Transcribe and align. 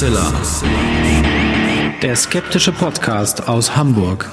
Hoaxilla. 0.00 0.32
Der 2.00 2.16
skeptische 2.16 2.72
Podcast 2.72 3.46
aus 3.46 3.76
Hamburg. 3.76 4.30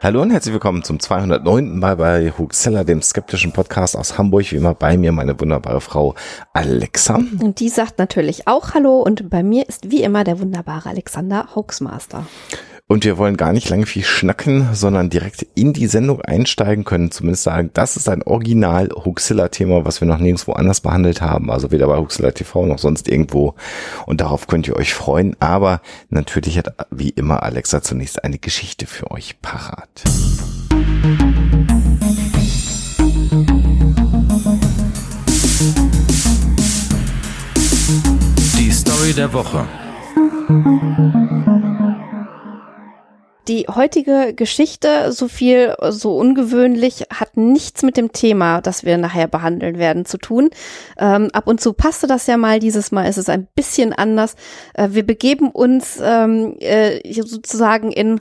Hallo 0.00 0.22
und 0.22 0.30
herzlich 0.30 0.52
willkommen 0.52 0.84
zum 0.84 1.00
209. 1.00 1.76
Mal 1.80 1.96
bei 1.96 2.32
Huxella, 2.38 2.84
dem 2.84 3.02
skeptischen 3.02 3.52
Podcast 3.52 3.96
aus 3.96 4.16
Hamburg. 4.16 4.52
Wie 4.52 4.56
immer 4.56 4.74
bei 4.74 4.96
mir 4.96 5.10
meine 5.10 5.40
wunderbare 5.40 5.80
Frau 5.80 6.14
Alexa. 6.52 7.16
Und 7.16 7.58
die 7.58 7.68
sagt 7.68 7.98
natürlich 7.98 8.46
auch 8.46 8.74
Hallo 8.74 9.00
und 9.00 9.28
bei 9.28 9.42
mir 9.42 9.68
ist 9.68 9.90
wie 9.90 10.04
immer 10.04 10.22
der 10.22 10.38
wunderbare 10.38 10.90
Alexander 10.90 11.48
Hoaxmaster. 11.56 12.26
Und 12.88 13.04
wir 13.04 13.16
wollen 13.16 13.36
gar 13.36 13.52
nicht 13.52 13.70
lange 13.70 13.86
viel 13.86 14.04
schnacken, 14.04 14.74
sondern 14.74 15.08
direkt 15.08 15.46
in 15.54 15.72
die 15.72 15.86
Sendung 15.86 16.20
einsteigen 16.20 16.84
können. 16.84 17.10
Zumindest 17.10 17.44
sagen, 17.44 17.70
das 17.72 17.96
ist 17.96 18.08
ein 18.08 18.22
Original 18.22 18.90
Huxilla-Thema, 18.90 19.86
was 19.86 20.00
wir 20.00 20.08
noch 20.08 20.18
nirgendwo 20.18 20.52
anders 20.52 20.82
behandelt 20.82 21.22
haben. 21.22 21.50
Also 21.50 21.70
weder 21.70 21.86
bei 21.86 21.96
Huxilla 21.96 22.32
TV 22.32 22.66
noch 22.66 22.78
sonst 22.78 23.08
irgendwo. 23.08 23.54
Und 24.04 24.20
darauf 24.20 24.46
könnt 24.46 24.68
ihr 24.68 24.76
euch 24.76 24.92
freuen. 24.92 25.36
Aber 25.40 25.80
natürlich 26.10 26.58
hat 26.58 26.74
wie 26.90 27.10
immer 27.10 27.42
Alexa 27.42 27.82
zunächst 27.82 28.22
eine 28.24 28.38
Geschichte 28.38 28.86
für 28.86 29.10
euch 29.10 29.40
parat. 29.40 30.02
Die 38.58 38.70
Story 38.70 39.14
der 39.14 39.32
Woche. 39.32 39.66
Die 43.48 43.66
heutige 43.66 44.34
Geschichte, 44.34 45.10
so 45.10 45.26
viel, 45.26 45.74
so 45.90 46.16
ungewöhnlich, 46.16 47.06
hat 47.12 47.36
nichts 47.36 47.82
mit 47.82 47.96
dem 47.96 48.12
Thema, 48.12 48.60
das 48.60 48.84
wir 48.84 48.98
nachher 48.98 49.26
behandeln 49.26 49.78
werden, 49.78 50.04
zu 50.04 50.16
tun. 50.16 50.50
Ähm, 50.96 51.28
ab 51.32 51.48
und 51.48 51.60
zu 51.60 51.72
passte 51.72 52.06
das 52.06 52.28
ja 52.28 52.36
mal, 52.36 52.60
dieses 52.60 52.92
Mal 52.92 53.08
ist 53.08 53.18
es 53.18 53.28
ein 53.28 53.48
bisschen 53.56 53.92
anders. 53.92 54.36
Äh, 54.74 54.90
wir 54.92 55.04
begeben 55.04 55.50
uns 55.50 55.98
ähm, 56.00 56.56
äh, 56.60 57.00
sozusagen 57.20 57.90
in 57.90 58.20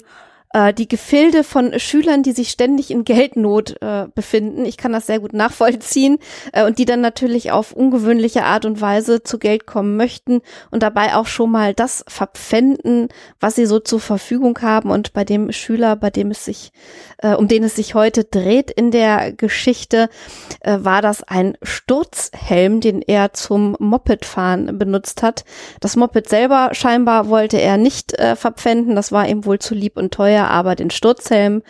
äh, 0.53 0.73
die 0.73 0.87
Gefilde 0.87 1.43
von 1.43 1.79
Schülern, 1.79 2.23
die 2.23 2.31
sich 2.31 2.49
ständig 2.49 2.91
in 2.91 3.03
Geldnot 3.03 3.81
äh, 3.81 4.07
befinden. 4.13 4.65
Ich 4.65 4.77
kann 4.77 4.91
das 4.91 5.07
sehr 5.07 5.19
gut 5.19 5.33
nachvollziehen 5.33 6.17
äh, 6.51 6.65
und 6.65 6.77
die 6.77 6.85
dann 6.85 7.01
natürlich 7.01 7.51
auf 7.51 7.71
ungewöhnliche 7.71 8.43
Art 8.43 8.65
und 8.65 8.81
Weise 8.81 9.23
zu 9.23 9.39
Geld 9.39 9.65
kommen 9.65 9.97
möchten 9.97 10.41
und 10.69 10.83
dabei 10.83 11.15
auch 11.15 11.27
schon 11.27 11.51
mal 11.51 11.73
das 11.73 12.03
verpfänden, 12.07 13.09
was 13.39 13.55
sie 13.55 13.65
so 13.65 13.79
zur 13.79 13.99
Verfügung 13.99 14.59
haben. 14.61 14.89
Und 14.89 15.13
bei 15.13 15.23
dem 15.23 15.51
Schüler, 15.51 15.95
bei 15.95 16.09
dem 16.09 16.31
es 16.31 16.45
sich, 16.45 16.71
äh, 17.19 17.33
um 17.33 17.47
den 17.47 17.63
es 17.63 17.75
sich 17.75 17.95
heute 17.95 18.23
dreht 18.23 18.71
in 18.71 18.91
der 18.91 19.31
Geschichte, 19.31 20.09
äh, 20.61 20.77
war 20.81 21.01
das 21.01 21.23
ein 21.23 21.57
Sturzhelm, 21.61 22.81
den 22.81 23.01
er 23.01 23.33
zum 23.33 23.75
Mopedfahren 23.79 24.77
benutzt 24.77 25.23
hat. 25.23 25.45
Das 25.79 25.95
Moped 25.95 26.29
selber 26.29 26.69
scheinbar 26.73 27.29
wollte 27.29 27.59
er 27.59 27.77
nicht 27.77 28.13
äh, 28.13 28.35
verpfänden. 28.35 28.95
Das 28.95 29.11
war 29.11 29.27
ihm 29.27 29.45
wohl 29.45 29.59
zu 29.59 29.75
lieb 29.75 29.97
und 29.97 30.13
teuer 30.13 30.40
er 30.41 30.51
aber 30.51 30.75
den 30.75 30.89
Sturzhelm, 30.89 31.63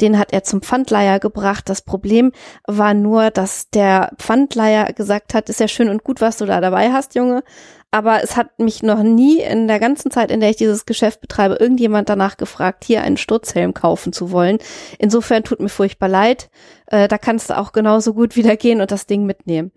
den 0.00 0.18
hat 0.18 0.32
er 0.32 0.44
zum 0.44 0.62
Pfandleiher 0.62 1.18
gebracht. 1.18 1.68
Das 1.68 1.82
Problem 1.82 2.32
war 2.66 2.94
nur, 2.94 3.30
dass 3.30 3.70
der 3.70 4.12
Pfandleiher 4.18 4.92
gesagt 4.92 5.34
hat, 5.34 5.48
ist 5.48 5.60
ja 5.60 5.68
schön 5.68 5.88
und 5.88 6.04
gut, 6.04 6.20
was 6.20 6.38
du 6.38 6.46
da 6.46 6.60
dabei 6.60 6.92
hast, 6.92 7.14
Junge. 7.14 7.42
Aber 7.90 8.22
es 8.22 8.36
hat 8.36 8.58
mich 8.58 8.82
noch 8.82 9.02
nie 9.02 9.40
in 9.40 9.66
der 9.66 9.78
ganzen 9.78 10.10
Zeit, 10.10 10.30
in 10.30 10.40
der 10.40 10.50
ich 10.50 10.56
dieses 10.56 10.84
Geschäft 10.84 11.22
betreibe, 11.22 11.54
irgendjemand 11.54 12.10
danach 12.10 12.36
gefragt, 12.36 12.84
hier 12.84 13.02
einen 13.02 13.16
Sturzhelm 13.16 13.72
kaufen 13.72 14.12
zu 14.12 14.30
wollen. 14.30 14.58
Insofern 14.98 15.42
tut 15.42 15.60
mir 15.60 15.70
furchtbar 15.70 16.08
leid. 16.08 16.50
Äh, 16.86 17.08
da 17.08 17.16
kannst 17.16 17.48
du 17.48 17.56
auch 17.56 17.72
genauso 17.72 18.12
gut 18.12 18.36
wieder 18.36 18.56
gehen 18.56 18.82
und 18.82 18.90
das 18.90 19.06
Ding 19.06 19.24
mitnehmen. 19.24 19.72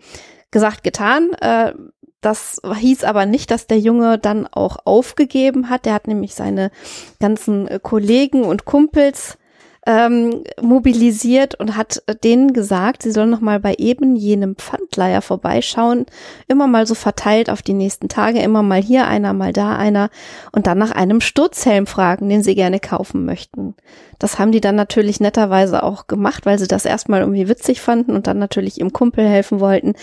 Gesagt, 0.52 0.84
getan. 0.84 1.32
Äh, 1.40 1.74
das 2.22 2.62
hieß 2.64 3.04
aber 3.04 3.26
nicht, 3.26 3.52
dass 3.52 3.68
der 3.68 3.80
Junge 3.80 4.18
dann 4.18 4.48
auch 4.48 4.78
aufgegeben 4.86 5.70
hat. 5.70 5.86
Der 5.86 5.94
hat 5.94 6.08
nämlich 6.08 6.36
seine 6.36 6.72
ganzen 7.20 7.68
äh, 7.68 7.80
Kollegen 7.82 8.44
und 8.44 8.66
Kumpels 8.66 9.38
ähm, 9.88 10.44
mobilisiert 10.62 11.56
und 11.56 11.76
hat 11.76 12.04
denen 12.24 12.54
gesagt, 12.54 13.02
sie 13.02 13.12
sollen 13.12 13.32
noch 13.32 13.42
mal 13.42 13.60
bei 13.60 13.74
eben 13.80 14.16
jenem 14.16 14.56
Pfandleiher 14.56 15.24
vorbeischauen, 15.24 16.06
immer 16.48 16.68
mal 16.68 16.86
so 16.86 16.94
verteilt 16.94 17.50
auf 17.50 17.64
die 17.64 17.74
nächsten 17.74 18.08
Tage, 18.08 18.40
immer 18.40 18.62
mal 18.62 18.82
hier 18.82 19.08
einer, 19.08 19.34
mal 19.34 19.54
da 19.54 19.76
einer 19.76 20.10
und 20.52 20.68
dann 20.68 20.78
nach 20.78 20.92
einem 20.92 21.20
Sturzhelm 21.20 21.88
fragen, 21.88 22.30
den 22.30 22.44
sie 22.44 22.54
gerne 22.54 22.80
kaufen 22.80 23.26
möchten. 23.26 23.76
Das 24.20 24.38
haben 24.38 24.52
die 24.52 24.62
dann 24.62 24.76
natürlich 24.76 25.20
netterweise 25.20 25.82
auch 25.82 26.06
gemacht, 26.06 26.46
weil 26.46 26.60
sie 26.60 26.68
das 26.68 26.86
erstmal 26.86 27.22
irgendwie 27.22 27.50
witzig 27.50 27.82
fanden 27.82 28.16
und 28.16 28.28
dann 28.28 28.38
natürlich 28.38 28.80
ihrem 28.80 28.94
Kumpel 28.94 29.28
helfen 29.28 29.60
wollten. 29.60 29.94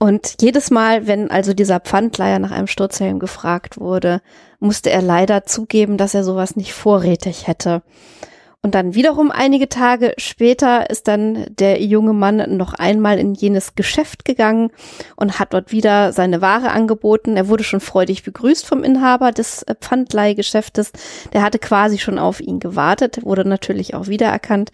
Und 0.00 0.36
jedes 0.40 0.72
Mal, 0.72 1.06
wenn 1.06 1.30
also 1.30 1.54
dieser 1.54 1.78
Pfandleiher 1.78 2.40
nach 2.40 2.50
einem 2.50 2.66
Sturzhelm 2.66 3.20
gefragt 3.20 3.78
wurde, 3.78 4.22
musste 4.58 4.90
er 4.90 5.02
leider 5.02 5.44
zugeben, 5.44 5.98
dass 5.98 6.14
er 6.14 6.24
sowas 6.24 6.56
nicht 6.56 6.72
vorrätig 6.72 7.46
hätte. 7.46 7.82
Und 8.64 8.74
dann 8.74 8.94
wiederum 8.94 9.30
einige 9.30 9.68
Tage 9.68 10.14
später 10.16 10.88
ist 10.88 11.06
dann 11.06 11.44
der 11.50 11.82
junge 11.82 12.14
Mann 12.14 12.56
noch 12.56 12.72
einmal 12.72 13.18
in 13.18 13.34
jenes 13.34 13.74
Geschäft 13.74 14.24
gegangen 14.24 14.70
und 15.16 15.38
hat 15.38 15.52
dort 15.52 15.70
wieder 15.70 16.14
seine 16.14 16.40
Ware 16.40 16.70
angeboten. 16.70 17.36
Er 17.36 17.48
wurde 17.48 17.62
schon 17.62 17.80
freudig 17.80 18.22
begrüßt 18.22 18.64
vom 18.64 18.82
Inhaber 18.82 19.32
des 19.32 19.66
Pfandleihgeschäftes. 19.82 20.92
Der 21.34 21.42
hatte 21.42 21.58
quasi 21.58 21.98
schon 21.98 22.18
auf 22.18 22.40
ihn 22.40 22.58
gewartet, 22.58 23.22
wurde 23.22 23.46
natürlich 23.46 23.92
auch 23.92 24.06
wiedererkannt. 24.06 24.70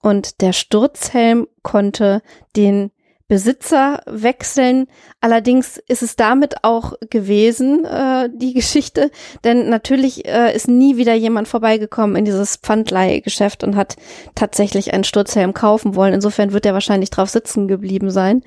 Und 0.00 0.40
der 0.40 0.52
Sturzhelm 0.52 1.48
konnte 1.64 2.22
den 2.54 2.92
Besitzer 3.32 4.02
wechseln. 4.04 4.88
Allerdings 5.22 5.78
ist 5.88 6.02
es 6.02 6.16
damit 6.16 6.64
auch 6.64 6.92
gewesen, 7.08 7.82
äh, 7.86 8.28
die 8.30 8.52
Geschichte, 8.52 9.10
denn 9.42 9.70
natürlich 9.70 10.28
äh, 10.28 10.54
ist 10.54 10.68
nie 10.68 10.98
wieder 10.98 11.14
jemand 11.14 11.48
vorbeigekommen 11.48 12.16
in 12.16 12.26
dieses 12.26 12.56
Pfandleihgeschäft 12.56 13.64
und 13.64 13.74
hat 13.74 13.96
tatsächlich 14.34 14.92
einen 14.92 15.04
Sturzhelm 15.04 15.54
kaufen 15.54 15.94
wollen. 15.94 16.12
Insofern 16.12 16.52
wird 16.52 16.66
er 16.66 16.74
wahrscheinlich 16.74 17.08
drauf 17.08 17.30
sitzen 17.30 17.68
geblieben 17.68 18.10
sein. 18.10 18.42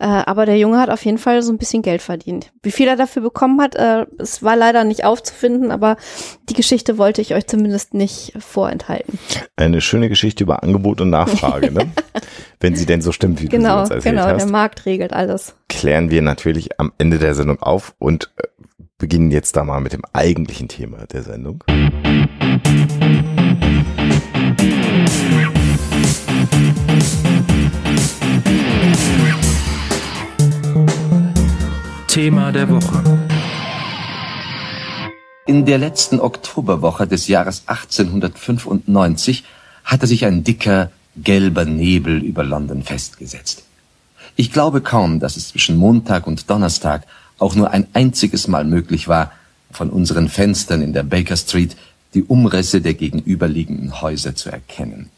Äh, 0.00 0.06
aber 0.06 0.46
der 0.46 0.56
Junge 0.56 0.80
hat 0.80 0.88
auf 0.88 1.04
jeden 1.04 1.18
Fall 1.18 1.42
so 1.42 1.52
ein 1.52 1.58
bisschen 1.58 1.82
Geld 1.82 2.00
verdient. 2.00 2.50
Wie 2.62 2.72
viel 2.72 2.88
er 2.88 2.96
dafür 2.96 3.20
bekommen 3.20 3.60
hat, 3.60 3.74
äh, 3.74 4.06
es 4.18 4.42
war 4.42 4.56
leider 4.56 4.84
nicht 4.84 5.04
aufzufinden, 5.04 5.70
aber 5.70 5.98
die 6.48 6.54
Geschichte 6.54 6.96
wollte 6.96 7.20
ich 7.20 7.34
euch 7.34 7.46
zumindest 7.46 7.92
nicht 7.92 8.32
vorenthalten. 8.38 9.18
Eine 9.56 9.82
schöne 9.82 10.08
Geschichte 10.08 10.44
über 10.44 10.62
Angebot 10.62 11.02
und 11.02 11.10
Nachfrage, 11.10 11.70
ne? 11.70 11.92
Wenn 12.60 12.76
sie 12.76 12.86
denn 12.86 13.02
so 13.02 13.12
stimmt, 13.12 13.42
wie 13.42 13.48
genau, 13.48 13.68
du 13.68 13.74
sie 13.74 13.80
uns 13.80 13.90
erzählt 13.90 14.14
genau, 14.16 14.26
hast. 14.26 14.44
der 14.44 14.50
Markt 14.50 14.86
regelt 14.86 15.12
alles. 15.12 15.54
Klären 15.68 16.10
wir 16.10 16.22
natürlich 16.22 16.80
am 16.80 16.92
Ende 16.98 17.18
der 17.18 17.34
Sendung 17.34 17.60
auf 17.60 17.94
und 17.98 18.32
äh, 18.36 18.48
beginnen 18.98 19.30
jetzt 19.30 19.56
da 19.56 19.64
mal 19.64 19.80
mit 19.80 19.92
dem 19.92 20.02
eigentlichen 20.12 20.68
Thema 20.68 21.06
der 21.06 21.22
Sendung. 21.22 21.62
Thema 32.08 32.52
der 32.52 32.70
Woche. 32.70 33.02
In 35.46 35.66
der 35.66 35.78
letzten 35.78 36.20
Oktoberwoche 36.20 37.06
des 37.06 37.26
Jahres 37.26 37.64
1895 37.66 39.44
hatte 39.84 40.06
sich 40.06 40.24
ein 40.24 40.44
dicker, 40.44 40.90
gelber 41.16 41.64
Nebel 41.64 42.22
über 42.22 42.44
London 42.44 42.82
festgesetzt. 42.82 43.64
Ich 44.36 44.52
glaube 44.52 44.80
kaum, 44.80 45.20
dass 45.20 45.36
es 45.36 45.48
zwischen 45.48 45.76
Montag 45.76 46.26
und 46.26 46.50
Donnerstag 46.50 47.06
auch 47.38 47.54
nur 47.54 47.70
ein 47.70 47.86
einziges 47.92 48.48
Mal 48.48 48.64
möglich 48.64 49.08
war, 49.08 49.32
von 49.70 49.90
unseren 49.90 50.28
Fenstern 50.28 50.82
in 50.82 50.92
der 50.92 51.02
Baker 51.02 51.36
Street 51.36 51.76
die 52.14 52.22
Umrisse 52.22 52.80
der 52.80 52.94
gegenüberliegenden 52.94 54.00
Häuser 54.00 54.34
zu 54.34 54.50
erkennen. 54.50 55.10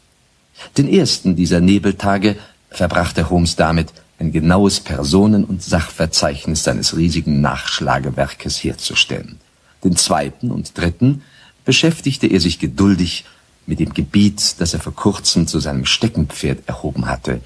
Den 0.77 0.87
ersten 0.87 1.35
dieser 1.35 1.59
Nebeltage 1.59 2.35
verbrachte 2.69 3.29
Holmes 3.29 3.55
damit, 3.55 3.93
ein 4.19 4.31
genaues 4.31 4.79
Personen- 4.79 5.45
und 5.45 5.61
Sachverzeichnis 5.61 6.63
seines 6.63 6.97
riesigen 6.97 7.39
Nachschlagewerkes 7.39 8.63
herzustellen. 8.63 9.37
Den 9.83 9.95
zweiten 9.95 10.49
und 10.49 10.75
dritten 10.75 11.21
beschäftigte 11.65 12.25
er 12.25 12.39
sich 12.39 12.57
geduldig 12.57 13.25
mit 13.67 13.79
dem 13.79 13.93
Gebiet, 13.93 14.55
das 14.59 14.73
er 14.73 14.79
vor 14.79 14.95
kurzem 14.95 15.45
zu 15.45 15.59
seinem 15.59 15.85
Steckenpferd 15.85 16.67
erhoben 16.67 17.05
hatte, 17.05 17.41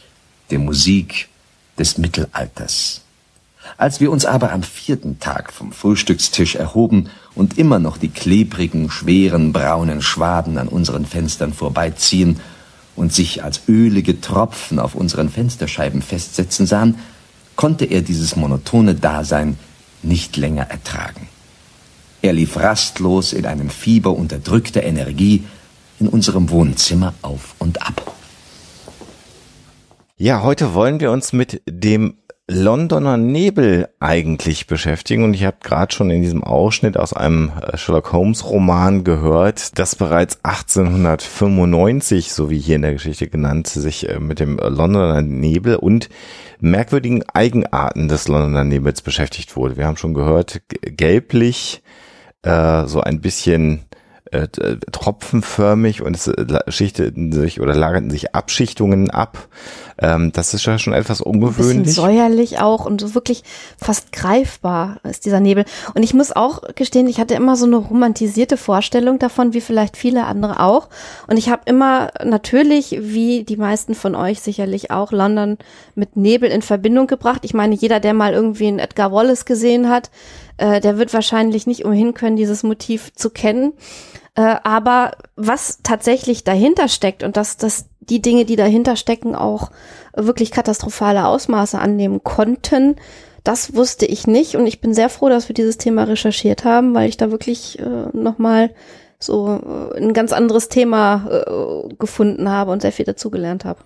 der 0.51 0.59
Musik 0.59 1.27
des 1.77 1.97
Mittelalters. 1.97 3.01
Als 3.77 3.99
wir 3.99 4.11
uns 4.11 4.25
aber 4.25 4.51
am 4.51 4.63
vierten 4.63 5.19
Tag 5.19 5.51
vom 5.51 5.71
Frühstückstisch 5.71 6.55
erhoben 6.55 7.09
und 7.35 7.57
immer 7.57 7.79
noch 7.79 7.97
die 7.97 8.09
klebrigen, 8.09 8.89
schweren, 8.89 9.51
braunen 9.51 10.01
Schwaden 10.01 10.57
an 10.57 10.67
unseren 10.67 11.05
Fenstern 11.05 11.53
vorbeiziehen 11.53 12.39
und 12.95 13.13
sich 13.13 13.43
als 13.43 13.61
ölige 13.67 14.21
Tropfen 14.21 14.79
auf 14.79 14.95
unseren 14.95 15.29
Fensterscheiben 15.29 16.01
festsetzen 16.01 16.65
sahen, 16.65 16.99
konnte 17.55 17.85
er 17.85 18.01
dieses 18.01 18.35
monotone 18.35 18.95
Dasein 18.95 19.57
nicht 20.03 20.37
länger 20.37 20.69
ertragen. 20.69 21.27
Er 22.21 22.33
lief 22.33 22.57
rastlos 22.57 23.33
in 23.33 23.45
einem 23.45 23.69
Fieber 23.69 24.11
unterdrückter 24.13 24.83
Energie 24.83 25.43
in 26.01 26.07
unserem 26.07 26.49
Wohnzimmer 26.49 27.13
auf 27.21 27.55
und 27.59 27.81
ab. 27.81 28.15
Ja, 30.17 30.41
heute 30.41 30.73
wollen 30.73 30.99
wir 30.99 31.11
uns 31.11 31.31
mit 31.31 31.61
dem 31.69 32.15
Londoner 32.47 33.17
Nebel 33.17 33.87
eigentlich 33.99 34.67
beschäftigen 34.67 35.23
und 35.23 35.35
ich 35.35 35.45
habe 35.45 35.57
gerade 35.63 35.93
schon 35.93 36.09
in 36.09 36.21
diesem 36.21 36.43
Ausschnitt 36.43 36.97
aus 36.97 37.13
einem 37.13 37.51
äh, 37.61 37.77
Sherlock 37.77 38.11
Holmes 38.11 38.49
Roman 38.49 39.03
gehört, 39.03 39.77
dass 39.79 39.95
bereits 39.95 40.39
1895, 40.43 42.33
so 42.33 42.49
wie 42.49 42.59
hier 42.59 42.75
in 42.75 42.81
der 42.81 42.93
Geschichte 42.93 43.29
genannt, 43.29 43.67
sich 43.67 44.09
äh, 44.09 44.19
mit 44.19 44.39
dem 44.39 44.57
Londoner 44.57 45.21
Nebel 45.21 45.75
und 45.75 46.09
merkwürdigen 46.59 47.23
Eigenarten 47.29 48.09
des 48.09 48.27
Londoner 48.27 48.63
Nebels 48.63 49.01
beschäftigt 49.01 49.55
wurde. 49.55 49.77
Wir 49.77 49.85
haben 49.85 49.97
schon 49.97 50.13
gehört, 50.13 50.61
gelblich, 50.81 51.83
äh, 52.41 52.85
so 52.85 53.01
ein 53.01 53.21
bisschen 53.21 53.85
äh, 54.31 54.47
tropfenförmig 54.91 56.01
und 56.01 56.15
es 56.15 56.27
äh, 56.27 56.59
schichteten 56.69 57.31
sich 57.31 57.59
oder 57.59 57.75
lagerten 57.75 58.09
sich 58.09 58.33
Abschichtungen 58.33 59.11
ab. 59.11 59.47
Ähm, 59.99 60.31
das 60.31 60.53
ist 60.53 60.65
ja 60.65 60.79
schon 60.79 60.93
etwas 60.93 61.21
ungewöhnlich. 61.21 61.77
Ein 61.77 61.83
bisschen 61.83 61.95
säuerlich 61.95 62.59
auch 62.59 62.85
und 62.85 63.01
so 63.01 63.13
wirklich 63.13 63.43
fast 63.77 64.11
greifbar 64.11 64.99
ist 65.03 65.25
dieser 65.25 65.39
Nebel. 65.39 65.65
Und 65.93 66.03
ich 66.03 66.13
muss 66.13 66.31
auch 66.31 66.61
gestehen, 66.75 67.07
ich 67.07 67.19
hatte 67.19 67.35
immer 67.35 67.55
so 67.55 67.65
eine 67.65 67.75
romantisierte 67.75 68.57
Vorstellung 68.57 69.19
davon, 69.19 69.53
wie 69.53 69.61
vielleicht 69.61 69.97
viele 69.97 70.25
andere 70.25 70.59
auch. 70.59 70.89
Und 71.27 71.37
ich 71.37 71.49
habe 71.49 71.63
immer 71.65 72.11
natürlich, 72.23 72.97
wie 73.01 73.43
die 73.43 73.57
meisten 73.57 73.95
von 73.95 74.15
euch 74.15 74.41
sicherlich 74.41 74.91
auch, 74.91 75.11
London 75.11 75.57
mit 75.95 76.15
Nebel 76.15 76.49
in 76.49 76.61
Verbindung 76.61 77.07
gebracht. 77.07 77.41
Ich 77.43 77.53
meine, 77.53 77.75
jeder, 77.75 77.99
der 77.99 78.13
mal 78.13 78.33
irgendwie 78.33 78.67
einen 78.67 78.79
Edgar 78.79 79.11
Wallace 79.11 79.45
gesehen 79.45 79.89
hat, 79.89 80.09
äh, 80.57 80.79
der 80.79 80.97
wird 80.97 81.13
wahrscheinlich 81.13 81.67
nicht 81.67 81.85
umhin 81.85 82.13
können, 82.13 82.35
dieses 82.35 82.63
Motiv 82.63 83.13
zu 83.13 83.29
kennen. 83.29 83.73
Äh, 84.35 84.55
aber 84.63 85.11
was 85.35 85.79
tatsächlich 85.83 86.43
dahinter 86.43 86.87
steckt 86.87 87.23
und 87.23 87.37
dass, 87.37 87.57
dass 87.57 87.85
die 87.99 88.21
Dinge, 88.21 88.45
die 88.45 88.55
dahinter 88.55 88.95
stecken, 88.95 89.35
auch 89.35 89.71
wirklich 90.15 90.51
katastrophale 90.51 91.25
Ausmaße 91.25 91.79
annehmen 91.79 92.23
konnten, 92.23 92.95
das 93.43 93.75
wusste 93.75 94.05
ich 94.05 94.27
nicht. 94.27 94.55
Und 94.55 94.67
ich 94.67 94.81
bin 94.81 94.93
sehr 94.93 95.09
froh, 95.09 95.29
dass 95.29 95.49
wir 95.49 95.53
dieses 95.53 95.77
Thema 95.77 96.03
recherchiert 96.03 96.63
haben, 96.63 96.93
weil 96.93 97.09
ich 97.09 97.17
da 97.17 97.31
wirklich 97.31 97.79
äh, 97.79 98.07
nochmal 98.13 98.71
so 99.23 99.91
äh, 99.93 99.97
ein 99.97 100.13
ganz 100.13 100.33
anderes 100.33 100.69
Thema 100.69 101.27
äh, 101.29 101.93
gefunden 101.95 102.49
habe 102.49 102.71
und 102.71 102.81
sehr 102.81 102.91
viel 102.91 103.05
dazugelernt 103.05 103.65
habe. 103.65 103.79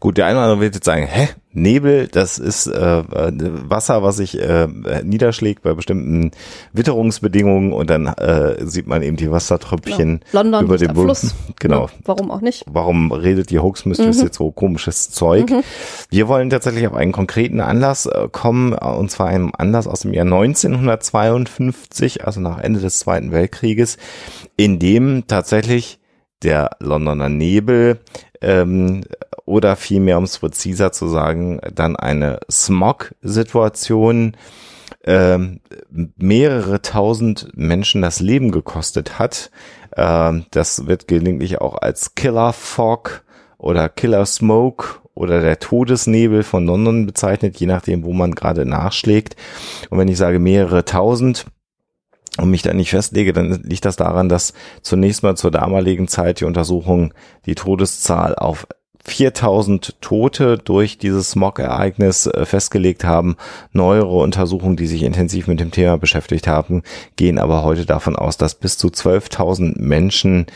Gut, 0.00 0.18
der 0.18 0.26
eine 0.26 0.36
oder 0.36 0.44
andere 0.44 0.60
wird 0.60 0.74
jetzt 0.74 0.84
sagen, 0.84 1.06
hä, 1.06 1.28
Nebel, 1.54 2.08
das 2.08 2.38
ist 2.38 2.66
äh, 2.66 3.02
Wasser, 3.04 4.02
was 4.02 4.16
sich 4.16 4.40
äh, 4.40 4.66
niederschlägt 5.02 5.62
bei 5.62 5.74
bestimmten 5.74 6.30
Witterungsbedingungen 6.72 7.72
und 7.72 7.90
dann 7.90 8.06
äh, 8.06 8.66
sieht 8.66 8.86
man 8.86 9.02
eben 9.02 9.16
die 9.16 9.30
Wassertröpfchen 9.30 10.20
genau. 10.20 10.22
London 10.32 10.64
über 10.64 10.78
dem 10.78 10.94
Fluss. 10.94 11.34
Genau. 11.58 11.86
Ja, 11.86 11.92
warum 12.06 12.30
auch 12.30 12.40
nicht? 12.40 12.64
Warum 12.66 13.12
redet 13.12 13.50
die 13.50 13.58
Hoax 13.58 13.84
Mistress 13.84 14.18
mhm. 14.18 14.24
jetzt 14.24 14.38
so 14.38 14.50
komisches 14.50 15.10
Zeug? 15.10 15.50
Mhm. 15.50 15.62
Wir 16.08 16.26
wollen 16.26 16.48
tatsächlich 16.48 16.86
auf 16.86 16.94
einen 16.94 17.12
konkreten 17.12 17.60
Anlass 17.60 18.06
äh, 18.06 18.28
kommen, 18.32 18.72
und 18.72 19.10
zwar 19.10 19.26
einem 19.26 19.52
Anlass 19.56 19.86
aus 19.86 20.00
dem 20.00 20.14
Jahr 20.14 20.24
1952, 20.24 22.26
also 22.26 22.40
nach 22.40 22.58
Ende 22.58 22.80
des 22.80 22.98
Zweiten 22.98 23.30
Weltkrieges, 23.30 23.98
in 24.56 24.78
dem 24.78 25.26
tatsächlich 25.26 26.00
der 26.42 26.70
Londoner 26.80 27.28
Nebel 27.28 28.00
ähm, 28.40 29.02
oder 29.44 29.76
vielmehr, 29.76 30.18
um 30.18 30.24
es 30.24 30.38
präziser 30.38 30.92
zu 30.92 31.08
sagen, 31.08 31.60
dann 31.72 31.96
eine 31.96 32.40
Smog-Situation 32.50 34.36
ähm, 35.04 35.60
mehrere 36.16 36.82
tausend 36.82 37.48
Menschen 37.54 38.02
das 38.02 38.20
Leben 38.20 38.50
gekostet 38.50 39.18
hat. 39.18 39.50
Ähm, 39.96 40.46
das 40.50 40.86
wird 40.86 41.08
gelegentlich 41.08 41.60
auch 41.60 41.76
als 41.76 42.14
Killer 42.14 42.52
Fog 42.52 43.24
oder 43.58 43.88
Killer 43.88 44.26
Smoke 44.26 45.00
oder 45.14 45.40
der 45.40 45.58
Todesnebel 45.58 46.42
von 46.42 46.66
London 46.66 47.06
bezeichnet, 47.06 47.58
je 47.58 47.66
nachdem, 47.66 48.04
wo 48.04 48.12
man 48.12 48.34
gerade 48.34 48.64
nachschlägt. 48.64 49.36
Und 49.90 49.98
wenn 49.98 50.08
ich 50.08 50.16
sage 50.16 50.38
mehrere 50.38 50.84
tausend, 50.84 51.46
und 52.38 52.50
mich 52.50 52.62
da 52.62 52.72
nicht 52.72 52.90
festlege, 52.90 53.32
dann 53.32 53.62
liegt 53.62 53.84
das 53.84 53.96
daran, 53.96 54.28
dass 54.28 54.54
zunächst 54.80 55.22
mal 55.22 55.36
zur 55.36 55.50
damaligen 55.50 56.08
Zeit 56.08 56.40
die 56.40 56.44
Untersuchung 56.44 57.12
die 57.46 57.54
Todeszahl 57.54 58.34
auf 58.34 58.66
4000 59.04 60.00
Tote 60.00 60.58
durch 60.58 60.98
dieses 60.98 61.30
Smog-Ereignis 61.30 62.26
äh, 62.26 62.44
festgelegt 62.46 63.04
haben. 63.04 63.36
Neuere 63.72 64.16
Untersuchungen, 64.16 64.76
die 64.76 64.86
sich 64.86 65.02
intensiv 65.02 65.48
mit 65.48 65.60
dem 65.60 65.70
Thema 65.70 65.98
beschäftigt 65.98 66.46
haben, 66.46 66.82
gehen 67.16 67.38
aber 67.38 67.64
heute 67.64 67.84
davon 67.84 68.16
aus, 68.16 68.36
dass 68.36 68.54
bis 68.54 68.78
zu 68.78 68.88
12.000 68.88 69.80
Menschen 69.80 70.46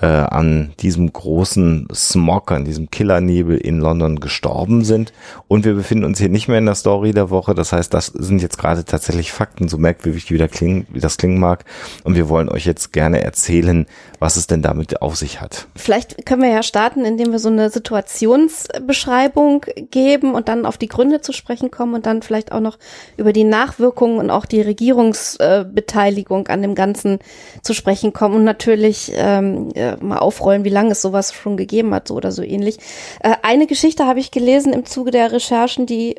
äh, 0.00 0.06
an 0.06 0.72
diesem 0.80 1.12
großen 1.12 1.88
Smog, 1.94 2.52
an 2.52 2.64
diesem 2.64 2.90
Killernebel 2.90 3.56
in 3.56 3.78
London 3.78 4.20
gestorben 4.20 4.84
sind. 4.84 5.12
Und 5.48 5.64
wir 5.64 5.74
befinden 5.74 6.04
uns 6.04 6.18
hier 6.18 6.28
nicht 6.28 6.48
mehr 6.48 6.58
in 6.58 6.66
der 6.66 6.74
Story 6.74 7.12
der 7.12 7.30
Woche. 7.30 7.54
Das 7.54 7.72
heißt, 7.72 7.92
das 7.94 8.06
sind 8.06 8.42
jetzt 8.42 8.58
gerade 8.58 8.84
tatsächlich 8.84 9.32
Fakten, 9.32 9.68
so 9.68 9.78
merkwürdig 9.78 10.30
wie, 10.30 10.38
klingen, 10.48 10.86
wie 10.92 11.00
das 11.00 11.16
klingen 11.16 11.38
mag. 11.38 11.64
Und 12.02 12.16
wir 12.16 12.28
wollen 12.28 12.48
euch 12.48 12.66
jetzt 12.66 12.92
gerne 12.92 13.22
erzählen, 13.22 13.86
was 14.18 14.36
es 14.36 14.46
denn 14.46 14.62
damit 14.62 15.02
auf 15.02 15.16
sich 15.16 15.40
hat. 15.40 15.66
Vielleicht 15.76 16.26
können 16.26 16.42
wir 16.42 16.50
ja 16.50 16.62
starten, 16.62 17.04
indem 17.04 17.32
wir 17.32 17.38
so 17.38 17.48
eine 17.48 17.70
Situationsbeschreibung 17.94 19.64
geben 19.90 20.34
und 20.34 20.48
dann 20.48 20.66
auf 20.66 20.78
die 20.78 20.88
Gründe 20.88 21.20
zu 21.20 21.32
sprechen 21.32 21.70
kommen 21.70 21.94
und 21.94 22.06
dann 22.06 22.22
vielleicht 22.22 22.52
auch 22.52 22.60
noch 22.60 22.78
über 23.16 23.32
die 23.32 23.44
Nachwirkungen 23.44 24.18
und 24.18 24.30
auch 24.30 24.46
die 24.46 24.60
Regierungsbeteiligung 24.60 26.48
an 26.48 26.62
dem 26.62 26.74
Ganzen 26.74 27.18
zu 27.62 27.74
sprechen 27.74 28.12
kommen 28.12 28.36
und 28.36 28.44
natürlich 28.44 29.12
ähm, 29.14 29.70
äh, 29.74 29.96
mal 29.96 30.18
aufrollen, 30.18 30.64
wie 30.64 30.70
lange 30.70 30.92
es 30.92 31.02
sowas 31.02 31.32
schon 31.32 31.56
gegeben 31.56 31.94
hat, 31.94 32.08
so 32.08 32.14
oder 32.14 32.32
so 32.32 32.42
ähnlich. 32.42 32.78
Äh, 33.20 33.36
eine 33.42 33.66
Geschichte 33.66 34.06
habe 34.06 34.20
ich 34.20 34.30
gelesen 34.30 34.72
im 34.72 34.84
Zuge 34.84 35.10
der 35.10 35.32
Recherchen, 35.32 35.86
die 35.86 36.16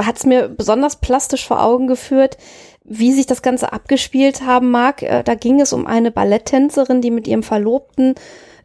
hat 0.00 0.16
es 0.16 0.26
mir 0.26 0.48
besonders 0.48 0.96
plastisch 0.96 1.46
vor 1.46 1.62
Augen 1.62 1.86
geführt, 1.86 2.36
wie 2.84 3.12
sich 3.12 3.26
das 3.26 3.42
Ganze 3.42 3.72
abgespielt 3.72 4.42
haben 4.42 4.70
mag. 4.70 5.02
Äh, 5.02 5.22
da 5.24 5.34
ging 5.34 5.60
es 5.60 5.72
um 5.72 5.86
eine 5.86 6.10
Balletttänzerin, 6.10 7.00
die 7.00 7.10
mit 7.10 7.26
ihrem 7.26 7.42
Verlobten 7.42 8.14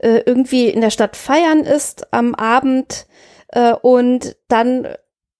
äh, 0.03 0.24
irgendwie 0.25 0.67
in 0.67 0.81
der 0.81 0.89
Stadt 0.89 1.15
feiern 1.15 1.62
ist 1.62 2.13
am 2.13 2.36
Abend 2.36 3.07
äh, 3.48 3.74
und 3.74 4.36
dann 4.50 4.88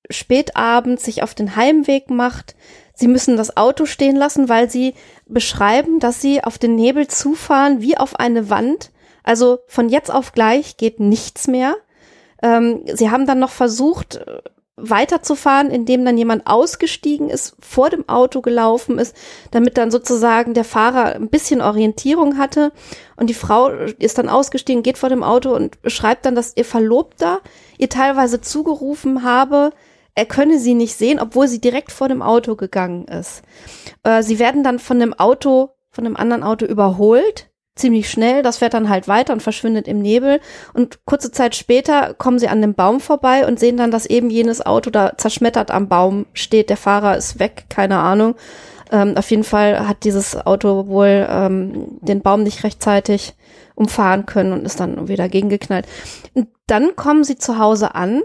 spät 0.10 0.56
abends 0.56 1.04
sich 1.04 1.22
auf 1.22 1.36
den 1.36 1.56
Heimweg 1.56 2.10
macht. 2.10 2.56
Sie 2.94 3.08
müssen 3.08 3.36
das 3.36 3.58
Auto 3.58 3.86
stehen 3.86 4.16
lassen, 4.16 4.50
weil 4.50 4.70
sie 4.70 4.94
beschreiben, 5.28 6.00
dass 6.00 6.22
sie 6.22 6.44
auf 6.44 6.58
den 6.58 6.76
Nebel 6.76 7.08
zufahren 7.08 7.82
wie 7.82 7.98
auf 7.98 8.20
eine 8.20 8.50
Wand. 8.50 8.92
Also 9.24 9.60
von 9.68 9.90
jetzt 9.90 10.12
auf 10.12 10.32
gleich 10.32 10.78
geht 10.78 11.00
nichts 11.00 11.48
mehr. 11.48 11.76
Ähm, 12.42 12.84
sie 12.94 13.10
haben 13.10 13.26
dann 13.26 13.40
noch 13.40 13.52
versucht, 13.52 14.24
weiterzufahren, 14.76 15.70
indem 15.70 16.04
dann 16.04 16.18
jemand 16.18 16.48
ausgestiegen 16.48 17.30
ist, 17.30 17.56
vor 17.60 17.90
dem 17.90 18.10
Auto 18.10 18.42
gelaufen 18.42 18.98
ist, 18.98 19.16
damit 19.52 19.78
dann 19.78 19.92
sozusagen 19.92 20.54
der 20.54 20.64
Fahrer 20.64 21.16
ein 21.16 21.30
bisschen 21.30 21.62
Orientierung 21.62 22.38
hatte. 22.38 22.72
Und 23.16 23.30
die 23.30 23.36
Frau 23.36 23.70
ist 23.70 24.18
dann 24.18 24.30
ausgestiegen, 24.30 24.82
geht 24.82 24.98
vor 24.98 25.10
dem 25.10 25.24
Auto 25.24 25.56
und 25.56 25.82
beschreibt 25.84 26.26
dann, 26.26 26.34
dass 26.36 26.58
ihr 26.58 26.66
Verlobter 26.66 27.42
ihr 27.78 27.90
teilweise 27.90 28.42
zugerufen 28.42 29.24
habe, 29.24 29.72
er 30.16 30.26
könne 30.26 30.60
sie 30.60 30.76
nicht 30.76 30.96
sehen, 30.96 31.20
obwohl 31.20 31.48
sie 31.48 31.60
direkt 31.60 31.92
vor 31.92 32.08
dem 32.08 32.22
Auto 32.22 32.56
gegangen 32.56 33.06
ist. 33.06 33.42
Äh, 34.04 34.22
sie 34.22 34.38
werden 34.38 34.64
dann 34.64 34.80
von 34.80 35.00
dem 35.00 35.14
Auto, 35.14 35.72
von 35.90 36.04
dem 36.04 36.16
anderen 36.16 36.44
Auto 36.44 36.66
überholt 36.66 37.50
ziemlich 37.76 38.10
schnell. 38.10 38.44
Das 38.44 38.58
fährt 38.58 38.74
dann 38.74 38.90
halt 38.90 39.08
weiter 39.08 39.34
und 39.34 39.42
verschwindet 39.42 39.88
im 39.88 40.02
Nebel. 40.02 40.40
Und 40.74 41.06
kurze 41.06 41.32
Zeit 41.32 41.56
später 41.56 42.14
kommen 42.14 42.40
sie 42.40 42.48
an 42.48 42.62
dem 42.62 42.74
Baum 42.74 43.00
vorbei 43.00 43.48
und 43.48 43.60
sehen 43.60 43.78
dann, 43.78 43.92
dass 43.92 44.06
eben 44.06 44.30
jenes 44.30 44.66
Auto 44.66 44.90
da 44.90 45.18
zerschmettert 45.18 45.72
am 45.72 45.88
Baum 45.88 46.26
steht. 46.34 46.70
Der 46.70 46.78
Fahrer 46.78 47.18
ist 47.18 47.40
weg, 47.40 47.66
keine 47.70 47.98
Ahnung. 48.00 48.36
Ähm, 48.92 49.18
auf 49.18 49.30
jeden 49.32 49.44
Fall 49.44 49.88
hat 49.88 50.04
dieses 50.04 50.36
Auto 50.46 50.88
wohl 50.88 51.28
ähm, 51.30 51.98
den 52.02 52.22
Baum 52.22 52.44
nicht 52.44 52.64
rechtzeitig 52.64 53.34
umfahren 53.76 54.26
können 54.26 54.54
und 54.54 54.66
ist 54.66 54.80
dann 54.80 55.08
wieder 55.08 55.30
gegengeknallt. 55.30 55.88
Und 56.34 56.48
dann 56.68 56.96
kommen 56.96 57.24
sie 57.24 57.38
zu 57.38 57.58
Hause 57.58 57.96
an 57.96 58.22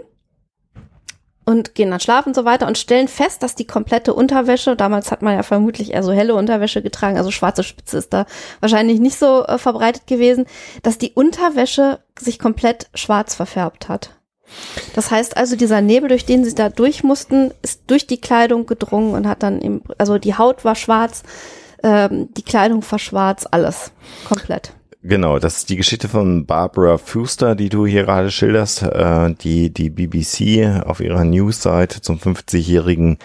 und 1.49 1.73
gehen 1.73 1.89
dann 1.89 1.99
schlafen 1.99 2.29
und 2.29 2.35
so 2.35 2.45
weiter 2.45 2.67
und 2.67 2.77
stellen 2.77 3.07
fest, 3.07 3.41
dass 3.41 3.55
die 3.55 3.65
komplette 3.65 4.13
Unterwäsche, 4.13 4.75
damals 4.75 5.09
hat 5.09 5.23
man 5.23 5.33
ja 5.33 5.41
vermutlich 5.41 5.93
eher 5.93 6.03
so 6.03 6.11
helle 6.11 6.35
Unterwäsche 6.35 6.83
getragen, 6.83 7.17
also 7.17 7.31
schwarze 7.31 7.63
Spitze 7.63 7.97
ist 7.97 8.13
da 8.13 8.27
wahrscheinlich 8.59 8.99
nicht 8.99 9.17
so 9.17 9.43
äh, 9.45 9.57
verbreitet 9.57 10.05
gewesen, 10.05 10.45
dass 10.83 10.99
die 10.99 11.11
Unterwäsche 11.13 12.01
sich 12.19 12.37
komplett 12.37 12.91
schwarz 12.93 13.33
verfärbt 13.33 13.89
hat. 13.89 14.11
Das 14.93 15.09
heißt 15.09 15.37
also, 15.37 15.55
dieser 15.55 15.81
Nebel, 15.81 16.09
durch 16.09 16.25
den 16.25 16.45
sie 16.45 16.53
da 16.53 16.69
durch 16.69 17.03
mussten, 17.03 17.51
ist 17.63 17.81
durch 17.87 18.05
die 18.05 18.21
Kleidung 18.21 18.67
gedrungen 18.67 19.15
und 19.15 19.27
hat 19.27 19.41
dann, 19.41 19.59
im, 19.59 19.81
also 19.97 20.19
die 20.19 20.37
Haut 20.37 20.63
war 20.65 20.75
schwarz, 20.75 21.23
ähm, 21.81 22.29
die 22.37 22.43
Kleidung 22.43 22.83
war 22.91 22.99
schwarz, 22.99 23.47
alles 23.49 23.91
komplett. 24.27 24.73
Genau, 25.01 25.39
das 25.39 25.59
ist 25.59 25.69
die 25.69 25.77
Geschichte 25.77 26.09
von 26.09 26.45
Barbara 26.45 26.97
Fuster, 26.97 27.55
die 27.55 27.69
du 27.69 27.85
hier 27.85 28.03
gerade 28.03 28.31
schilderst, 28.31 28.83
äh, 28.83 29.33
die 29.33 29.69
die 29.69 29.89
BBC 29.89 30.85
auf 30.85 30.99
ihrer 30.99 31.23
Newsseite 31.23 32.01
zum 32.01 32.17
50-jährigen 32.17 33.17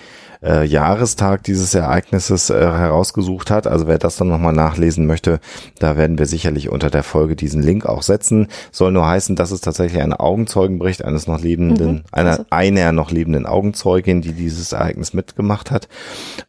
äh, 0.45 0.65
Jahrestag 0.65 1.43
dieses 1.45 1.75
Ereignisses 1.75 2.51
äh, 2.51 2.55
herausgesucht 2.55 3.51
hat. 3.51 3.67
Also 3.67 3.87
wer 3.87 3.99
das 3.99 4.17
dann 4.17 4.29
nochmal 4.29 4.53
nachlesen 4.53 5.07
möchte, 5.07 5.41
da 5.79 5.97
werden 5.97 6.19
wir 6.19 6.27
sicherlich 6.27 6.69
unter 6.69 6.91
der 6.91 7.03
Folge 7.03 7.37
diesen 7.37 7.63
Link 7.63 7.87
auch 7.87 8.03
setzen. 8.03 8.49
Soll 8.71 8.93
nur 8.93 9.07
heißen, 9.07 9.37
dass 9.37 9.51
es 9.51 9.61
tatsächlich 9.61 10.03
ein 10.03 10.13
Augenzeugenbericht 10.13 11.05
eines 11.05 11.27
noch 11.27 11.41
lebenden, 11.41 11.95
Mhm, 11.95 12.03
einer, 12.13 12.31
also. 12.31 12.45
einer 12.51 12.93
noch 12.93 13.11
lebenden 13.11 13.47
Augenzeugin, 13.47 14.21
die 14.21 14.33
dieses 14.33 14.73
Ereignis 14.73 15.15
mitgemacht 15.15 15.71
hat. 15.71 15.89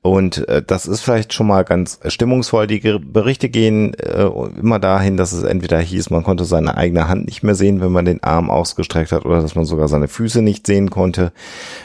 Und 0.01 0.47
äh, 0.47 0.61
das 0.65 0.85
ist 0.85 1.01
vielleicht 1.01 1.33
schon 1.33 1.47
mal 1.47 1.63
ganz 1.63 1.99
stimmungsvoll. 2.07 2.67
Die 2.67 2.79
Berichte 2.99 3.49
gehen 3.49 3.93
äh, 3.93 4.29
immer 4.59 4.79
dahin, 4.79 5.17
dass 5.17 5.33
es 5.33 5.43
entweder 5.43 5.79
hieß, 5.79 6.09
man 6.09 6.23
konnte 6.23 6.45
seine 6.45 6.77
eigene 6.77 7.07
Hand 7.07 7.25
nicht 7.25 7.43
mehr 7.43 7.55
sehen, 7.55 7.81
wenn 7.81 7.91
man 7.91 8.05
den 8.05 8.23
Arm 8.23 8.49
ausgestreckt 8.49 9.11
hat, 9.11 9.25
oder 9.25 9.41
dass 9.41 9.55
man 9.55 9.65
sogar 9.65 9.87
seine 9.87 10.07
Füße 10.07 10.41
nicht 10.41 10.67
sehen 10.67 10.89
konnte. 10.89 11.31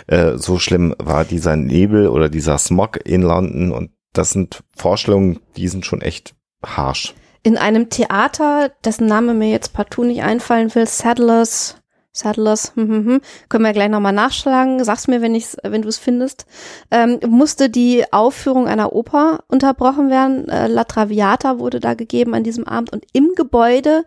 Äh, 0.07 0.37
so 0.37 0.59
schlimm 0.59 0.95
war 0.99 1.25
dieser 1.25 1.57
Nebel 1.57 2.00
oder 2.09 2.29
dieser 2.29 2.59
Smog 2.59 2.99
in 3.05 3.23
London. 3.23 3.73
Und 3.73 3.91
das 4.13 4.31
sind 4.31 4.63
Vorstellungen, 4.77 5.41
die 5.57 5.69
sind 5.69 5.87
schon 5.87 6.01
echt 6.01 6.35
harsh. 6.65 7.15
In 7.43 7.57
einem 7.57 7.89
Theater, 7.89 8.71
dessen 8.85 9.07
Name 9.07 9.33
mir 9.35 9.51
jetzt 9.51 9.73
partout 9.73 10.05
nicht 10.05 10.23
einfallen 10.23 10.75
will, 10.75 10.87
Saddlers, 10.87 11.77
Saddlers, 12.13 12.73
hm, 12.75 12.89
hm, 12.89 13.07
hm, 13.07 13.21
können 13.49 13.65
wir 13.65 13.73
gleich 13.73 13.89
nochmal 13.89 14.13
nachschlagen, 14.13 14.83
sag's 14.85 15.09
mir, 15.09 15.23
wenn 15.23 15.35
ich's, 15.35 15.57
wenn 15.63 15.83
du 15.83 15.89
es 15.89 15.97
findest, 15.97 16.45
ähm, 16.91 17.19
musste 17.27 17.71
die 17.71 18.13
Aufführung 18.13 18.67
einer 18.67 18.93
Oper 18.93 19.45
unterbrochen 19.49 20.11
werden. 20.11 20.49
Äh, 20.49 20.67
La 20.67 20.85
Traviata 20.85 21.59
wurde 21.59 21.81
da 21.81 21.95
gegeben 21.95 22.35
an 22.35 22.45
diesem 22.45 22.67
Abend 22.67 22.93
und 22.93 23.07
im 23.13 23.33
Gebäude 23.37 24.05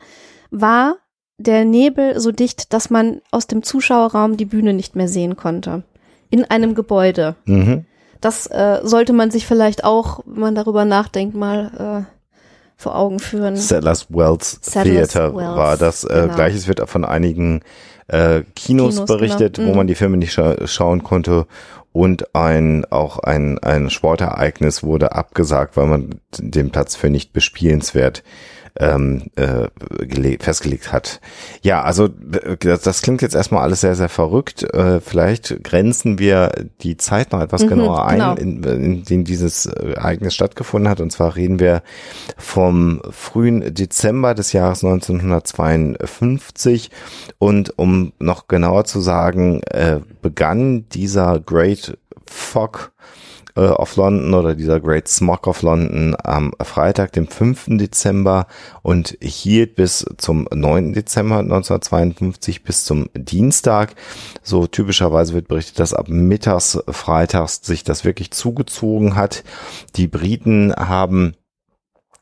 war 0.52 0.98
der 1.38 1.66
Nebel 1.66 2.20
so 2.20 2.32
dicht, 2.32 2.74
dass 2.74 2.90
man 2.90 3.22
aus 3.32 3.48
dem 3.48 3.64
Zuschauerraum 3.64 4.38
die 4.38 4.46
Bühne 4.46 4.74
nicht 4.74 4.96
mehr 4.96 5.08
sehen 5.08 5.36
konnte. 5.36 5.84
In 6.34 6.46
einem 6.46 6.74
Gebäude. 6.74 7.36
Mhm. 7.46 7.86
Das 8.20 8.48
äh, 8.48 8.80
sollte 8.82 9.14
man 9.14 9.30
sich 9.30 9.46
vielleicht 9.46 9.84
auch, 9.84 10.22
wenn 10.26 10.40
man 10.40 10.56
darüber 10.56 10.84
nachdenkt, 10.84 11.36
mal 11.36 12.06
äh, 12.08 12.14
vor 12.76 12.98
Augen 12.98 13.20
führen. 13.20 13.56
Sellers 13.56 14.08
Wells 14.10 14.58
Sadler's 14.62 15.10
Theater 15.10 15.36
Wells, 15.36 15.56
war 15.56 15.78
das. 15.78 16.04
Äh, 16.04 16.22
genau. 16.24 16.34
Gleiches 16.34 16.68
wird 16.68 16.90
von 16.90 17.06
einigen 17.06 17.62
äh, 18.08 18.42
Kinos, 18.56 18.96
Kinos, 18.96 19.06
berichtet, 19.06 19.58
genau. 19.58 19.68
wo 19.68 19.72
Mhm. 19.74 19.78
man 19.78 19.88
die 19.88 19.94
Filme 19.94 20.18
nicht 20.18 20.34
scha 20.34 20.56
schauen 20.66 21.04
konnte. 21.04 21.46
Und 21.92 22.34
ein 22.34 22.86
auch 22.90 23.20
ein, 23.20 23.60
ein 23.60 23.92
Sportereignis 23.92 24.82
wurde 24.82 25.12
abgesagt, 25.12 25.78
weil 25.78 25.86
man 25.86 26.16
den 26.40 26.72
Platz 26.72 26.96
für 26.96 27.12
nicht 27.12 27.34
bespielenswert 27.34 28.24
ähm, 28.80 29.24
äh, 29.36 29.68
gele- 30.06 30.42
festgelegt 30.42 30.92
hat. 30.92 31.22
Ja, 31.62 31.84
also 31.84 32.06
äh, 32.06 32.58
das, 32.60 32.82
das 32.82 33.02
klingt 33.02 33.22
jetzt 33.22 33.36
erstmal 33.36 33.62
alles 33.64 33.82
sehr, 33.82 33.96
sehr 33.96 34.10
verrückt. 34.10 34.64
Äh, 34.74 35.00
vielleicht 35.00 35.64
grenzen 35.64 36.18
wir 36.18 36.52
die 36.82 36.98
Zeit 36.98 37.32
noch 37.32 37.42
etwas 37.42 37.64
Mhm, 37.64 37.68
genauer 37.70 38.08
ein, 38.08 38.20
genau. 38.20 38.36
in, 38.36 38.64
in 38.64 39.04
dem 39.04 39.24
dieses 39.26 39.66
äh, 39.68 39.92
Ereignis 39.94 40.34
stattgefunden 40.34 40.90
hat. 40.90 41.02
Und 41.02 41.12
zwar 41.12 41.36
reden 41.36 41.60
wir 41.60 41.84
vom 42.38 43.02
frühen 43.12 43.74
Dezember 43.74 44.34
des 44.34 44.54
Jahres 44.54 44.84
1952. 44.84 46.90
Und 47.38 47.78
um 47.78 48.14
noch 48.20 48.48
genauer 48.48 48.86
zu 48.86 49.02
sagen, 49.02 49.62
äh, 49.64 50.00
begann 50.22 50.90
dieser 50.90 51.40
Great 51.40 51.98
Fog 52.26 52.92
äh, 53.56 53.62
of 53.62 53.96
London 53.96 54.34
oder 54.34 54.56
dieser 54.56 54.80
Great 54.80 55.08
Smog 55.08 55.48
of 55.48 55.62
London 55.62 56.16
am 56.24 56.54
Freitag, 56.62 57.12
dem 57.14 57.28
5. 57.28 57.78
Dezember 57.78 58.48
und 58.82 59.18
hielt 59.22 59.76
bis 59.76 60.06
zum 60.18 60.48
9. 60.54 60.94
Dezember 60.94 61.40
1952 61.40 62.64
bis 62.64 62.86
zum 62.86 63.10
Dienstag. 63.14 63.96
So 64.42 64.68
typischerweise 64.68 65.34
wird 65.34 65.48
berichtet, 65.48 65.80
dass 65.80 65.94
ab 65.94 66.08
mittags 66.10 66.80
freitags 66.88 67.62
sich 67.64 67.84
das 67.84 68.06
wirklich 68.06 68.32
zugezogen 68.32 69.16
hat. 69.16 69.44
Die 69.96 70.08
Briten 70.08 70.74
haben 70.76 71.36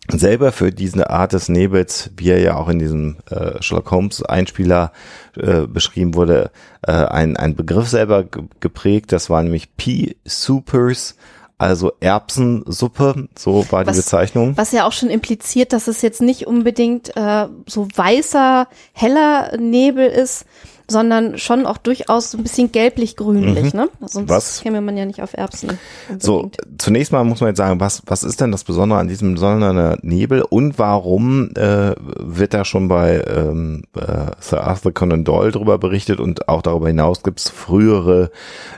selber 0.10 0.52
für 0.52 0.72
diese 0.72 1.10
Art 1.10 1.34
des 1.34 1.48
Nebels, 1.50 2.12
wie 2.18 2.30
er 2.30 2.40
ja 2.40 2.56
auch 2.56 2.68
in 2.70 2.80
diesem 2.80 3.18
äh, 3.30 3.62
Sherlock 3.62 3.92
Holmes 3.92 4.24
Einspieler 4.24 4.92
äh, 5.38 5.62
beschrieben 5.68 6.16
wurde, 6.16 6.52
äh, 6.86 6.92
ein, 6.92 7.38
ein 7.38 7.56
Begriff 7.56 7.88
selber 7.88 8.24
ge 8.24 8.44
geprägt. 8.60 9.12
Das 9.12 9.30
war 9.30 9.42
nämlich 9.44 9.76
Pea 9.78 10.14
Supers, 10.26 11.16
also 11.58 11.92
Erbsensuppe, 12.00 13.28
so 13.38 13.66
war 13.70 13.86
Was- 13.86 13.96
die 13.96 14.02
Bezeichnung. 14.02 14.58
Was 14.58 14.72
ja 14.72 14.86
auch 14.88 14.92
schon 14.92 15.10
impliziert, 15.10 15.72
dass 15.74 15.88
es 15.88 16.02
jetzt 16.02 16.22
nicht 16.22 16.48
unbedingt 16.48 17.16
äh, 17.16 17.48
so 17.68 17.88
weißer, 17.96 18.68
heller 18.94 19.56
Nebel 19.58 20.08
ist, 20.08 20.46
sondern 20.92 21.38
schon 21.38 21.66
auch 21.66 21.78
durchaus 21.78 22.32
so 22.32 22.38
ein 22.38 22.44
bisschen 22.44 22.72
gelblich-grünlich, 22.72 23.74
ne? 23.74 23.90
Sonst 24.02 24.16
Mhm. 24.16 24.30
Was? 24.30 24.62
käme 24.62 24.82
man 24.82 24.98
ja 24.98 25.06
nicht 25.06 25.22
auf 25.22 25.34
Erbsen. 25.34 25.80
So, 26.20 26.42
unbedingt. 26.42 26.82
zunächst 26.82 27.12
mal 27.12 27.24
muss 27.24 27.42
man 27.42 27.50
jetzt 27.50 27.58
sagen, 27.58 27.80
was, 27.80 28.04
was 28.06 28.24
ist 28.24 28.42
denn 28.42 28.52
das 28.52 28.64
Besondere 28.64 29.00
an 29.00 29.08
diesem 29.08 29.34
besonderen 29.34 29.98
Nebel 30.02 30.42
und 30.42 30.78
warum 30.78 31.52
äh, 31.56 31.96
wird 31.98 32.54
da 32.54 32.66
schon 32.66 32.88
bei 32.88 33.24
ähm, 33.28 33.84
äh, 33.96 34.32
Sir 34.40 34.64
Arthur 34.64 34.94
Conan 34.94 35.24
Doyle 35.24 35.52
drüber 35.52 35.78
berichtet 35.78 36.20
und 36.20 36.48
auch 36.48 36.62
darüber 36.62 36.88
hinaus 36.88 37.24
gibt 37.24 37.40
es 37.40 37.50
frühere 37.50 38.32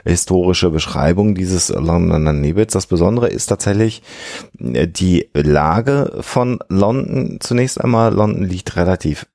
historische 0.04 0.70
Beschreibungen 0.70 1.34
dieses 1.34 1.68
Londoner 1.68 2.32
Nebels. 2.32 2.72
Das 2.72 2.86
Besondere 2.86 3.28
ist 3.28 3.46
tatsächlich 3.46 4.02
äh, 4.60 4.86
die 4.86 5.28
Lage 5.34 6.18
von 6.20 6.60
London. 6.68 7.38
Zunächst 7.40 7.80
einmal, 7.80 8.14
London 8.14 8.44
liegt 8.44 8.76
relativ 8.76 9.26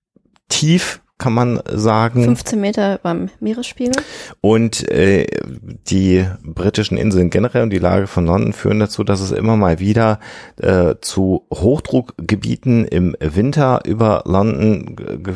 tief, 0.47 1.01
kann 1.19 1.33
man 1.33 1.61
sagen. 1.71 2.23
15 2.23 2.59
Meter 2.59 2.99
beim 3.03 3.29
Meeresspiegel. 3.39 4.01
Und 4.41 4.89
äh, 4.89 5.27
die 5.87 6.25
britischen 6.43 6.97
Inseln 6.97 7.29
generell 7.29 7.63
und 7.63 7.69
die 7.69 7.77
Lage 7.77 8.07
von 8.07 8.25
London 8.25 8.53
führen 8.53 8.79
dazu, 8.79 9.03
dass 9.03 9.19
es 9.19 9.31
immer 9.31 9.57
mal 9.57 9.79
wieder 9.79 10.19
äh, 10.59 10.95
zu 11.01 11.45
Hochdruckgebieten 11.53 12.85
im 12.85 13.15
Winter 13.19 13.81
über 13.85 14.23
London 14.25 14.95
ge 14.95 15.17
ge 15.19 15.33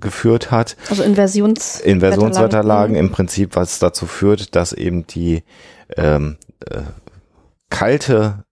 geführt 0.00 0.50
hat. 0.50 0.76
Also 0.90 1.02
Inversions 1.02 1.80
Inversionswetterlagen 1.80 2.96
im 2.96 3.10
Prinzip, 3.10 3.54
was 3.54 3.78
dazu 3.78 4.06
führt, 4.06 4.56
dass 4.56 4.72
eben 4.72 5.06
die 5.06 5.44
ähm, 5.96 6.36
äh, 6.66 6.80
kalte, 7.70 8.44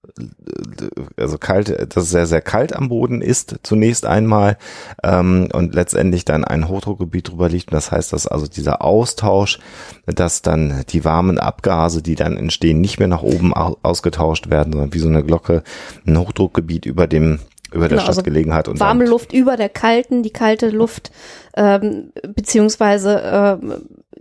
also 1.16 1.38
kalt, 1.38 1.94
dass 1.94 2.04
es 2.04 2.10
sehr, 2.10 2.26
sehr 2.26 2.40
kalt 2.40 2.74
am 2.74 2.88
Boden 2.88 3.22
ist, 3.22 3.56
zunächst 3.62 4.06
einmal, 4.06 4.56
ähm, 5.02 5.48
und 5.52 5.74
letztendlich 5.74 6.24
dann 6.24 6.44
ein 6.44 6.68
Hochdruckgebiet 6.68 7.30
drüber 7.30 7.48
liegt. 7.48 7.68
Und 7.68 7.74
das 7.74 7.92
heißt, 7.92 8.12
dass 8.12 8.26
also 8.26 8.46
dieser 8.46 8.82
Austausch, 8.82 9.58
dass 10.06 10.42
dann 10.42 10.84
die 10.88 11.04
warmen 11.04 11.38
Abgase, 11.38 12.02
die 12.02 12.14
dann 12.14 12.36
entstehen, 12.36 12.80
nicht 12.80 12.98
mehr 12.98 13.08
nach 13.08 13.22
oben 13.22 13.54
au 13.54 13.76
ausgetauscht 13.82 14.48
werden, 14.48 14.72
sondern 14.72 14.94
wie 14.94 14.98
so 14.98 15.08
eine 15.08 15.22
Glocke 15.22 15.62
ein 16.06 16.18
Hochdruckgebiet 16.18 16.86
über 16.86 17.06
dem 17.06 17.40
über 17.72 17.88
der 17.88 17.96
Genau, 17.96 18.02
Stadt 18.02 18.08
also 18.10 18.22
gelegen 18.22 18.54
hat 18.54 18.68
und 18.68 18.78
warme 18.78 19.06
Luft 19.06 19.32
über 19.32 19.56
der 19.56 19.68
kalten, 19.68 20.22
die 20.22 20.30
kalte 20.30 20.70
Luft, 20.70 21.10
ähm, 21.56 22.12
beziehungsweise 22.34 23.20
ähm, 23.24 23.74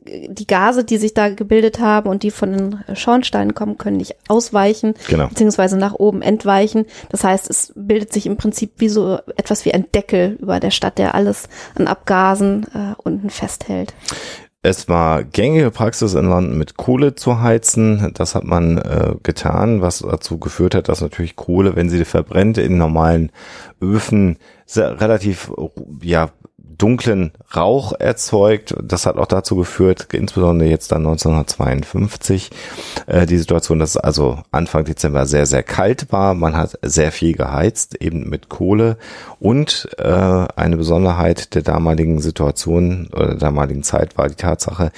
die 0.05 0.47
Gase, 0.47 0.83
die 0.83 0.97
sich 0.97 1.13
da 1.13 1.29
gebildet 1.29 1.79
haben 1.79 2.09
und 2.09 2.23
die 2.23 2.31
von 2.31 2.51
den 2.51 2.95
Schornsteinen 2.95 3.55
kommen, 3.55 3.77
können 3.77 3.97
nicht 3.97 4.15
ausweichen, 4.27 4.93
Genau. 5.07 5.27
beziehungsweise 5.27 5.77
nach 5.77 5.93
oben 5.93 6.21
entweichen. 6.21 6.85
Das 7.09 7.23
heißt, 7.23 7.49
es 7.49 7.73
bildet 7.75 8.13
sich 8.13 8.25
im 8.25 8.37
Prinzip 8.37 8.73
wie 8.77 8.89
so 8.89 9.19
etwas 9.35 9.65
wie 9.65 9.73
ein 9.73 9.85
Deckel 9.93 10.37
über 10.39 10.59
der 10.59 10.71
Stadt, 10.71 10.97
der 10.97 11.15
alles 11.15 11.47
an 11.75 11.87
Abgasen 11.87 12.65
äh, 12.73 12.93
unten 13.03 13.29
festhält. 13.29 13.93
Es 14.67 14.89
war 14.89 15.23
gängige 15.23 15.69
Praxis 15.69 16.15
in 16.15 16.27
London 16.27 16.57
mit 16.57 16.75
Kohle 16.75 17.13
zu 17.13 17.39
heizen. 17.39 18.11
Das 18.15 18.33
hat 18.33 18.45
man 18.45 18.79
äh, 18.79 19.13
getan, 19.21 19.81
was 19.81 19.99
dazu 19.99 20.39
geführt 20.39 20.73
hat, 20.73 20.89
dass 20.89 21.01
natürlich 21.01 21.35
Kohle, 21.35 21.75
wenn 21.75 21.87
sie 21.87 22.03
verbrennt, 22.03 22.57
in 22.57 22.79
normalen 22.79 23.31
Öfen 23.79 24.37
sehr, 24.65 24.99
relativ 24.99 25.51
ja 26.01 26.31
dunklen 26.77 27.31
Rauch 27.55 27.93
erzeugt. 27.97 28.75
Das 28.81 29.05
hat 29.05 29.17
auch 29.17 29.27
dazu 29.27 29.55
geführt, 29.55 30.07
insbesondere 30.13 30.69
jetzt 30.69 30.91
dann 30.91 31.05
1952, 31.05 32.49
äh, 33.07 33.25
die 33.25 33.37
Situation, 33.37 33.79
dass 33.79 33.91
es 33.91 33.97
also 33.97 34.39
Anfang 34.51 34.85
Dezember 34.85 35.25
sehr, 35.25 35.45
sehr 35.45 35.63
kalt 35.63 36.11
war. 36.11 36.33
Man 36.33 36.55
hat 36.55 36.77
sehr 36.81 37.11
viel 37.11 37.33
geheizt, 37.35 38.01
eben 38.01 38.29
mit 38.29 38.49
Kohle. 38.49 38.97
Und 39.39 39.89
äh, 39.97 40.03
eine 40.03 40.77
Besonderheit 40.77 41.55
der 41.55 41.61
damaligen 41.61 42.19
Situation 42.19 43.09
oder 43.13 43.27
der 43.27 43.35
damaligen 43.35 43.83
Zeit 43.83 44.17
war 44.17 44.29
die 44.29 44.35
Tatsache, 44.35 44.91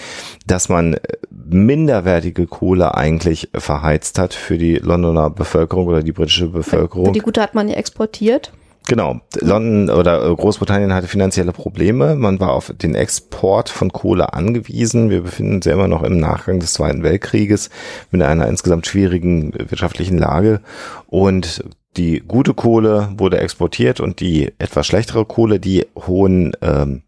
dass 0.46 0.69
man 0.69 0.98
minderwertige 1.29 2.48
Kohle 2.48 2.96
eigentlich 2.96 3.50
verheizt 3.53 4.19
hat 4.19 4.34
für 4.34 4.57
die 4.57 4.75
Londoner 4.75 5.29
Bevölkerung 5.29 5.88
oder 5.88 6.03
die 6.03 6.12
britische 6.12 6.48
Bevölkerung. 6.48 7.13
Die 7.13 7.19
gute 7.19 7.41
hat 7.41 7.55
man 7.55 7.69
ja 7.69 7.75
exportiert. 7.75 8.51
Genau. 8.88 9.20
London 9.41 9.89
oder 9.89 10.25
äh, 10.25 10.34
Großbritannien 10.34 10.94
hatte 10.94 11.08
finanzielle 11.08 11.51
Probleme. 11.51 12.15
Man 12.15 12.39
war 12.39 12.53
auf 12.53 12.74
den 12.74 12.96
Export 12.96 13.70
von 13.70 13.91
Kohle 13.91 14.34
angewiesen. 14.34 15.10
Wir 15.10 15.22
befinden 15.22 15.56
uns 15.56 15.65
ja 15.65 15.74
immer 15.74 15.89
noch 15.89 16.03
im 16.03 16.20
Nachgang 16.20 16.60
des 16.60 16.74
Zweiten 16.74 17.03
Weltkrieges 17.03 17.70
mit 18.12 18.22
einer 18.22 18.48
insgesamt 18.48 18.88
schwierigen 18.88 19.53
wirtschaftlichen 19.53 20.17
Lage. 20.17 20.62
Und 21.08 21.65
die 21.98 22.24
gute 22.25 22.53
Kohle 22.53 23.10
wurde 23.17 23.39
exportiert 23.39 24.00
und 24.00 24.22
die 24.22 24.53
etwas 24.58 24.88
schlechtere 24.88 25.25
Kohle, 25.25 25.60
die 25.60 25.86
hohen 25.96 26.53
ähm, 26.62 27.01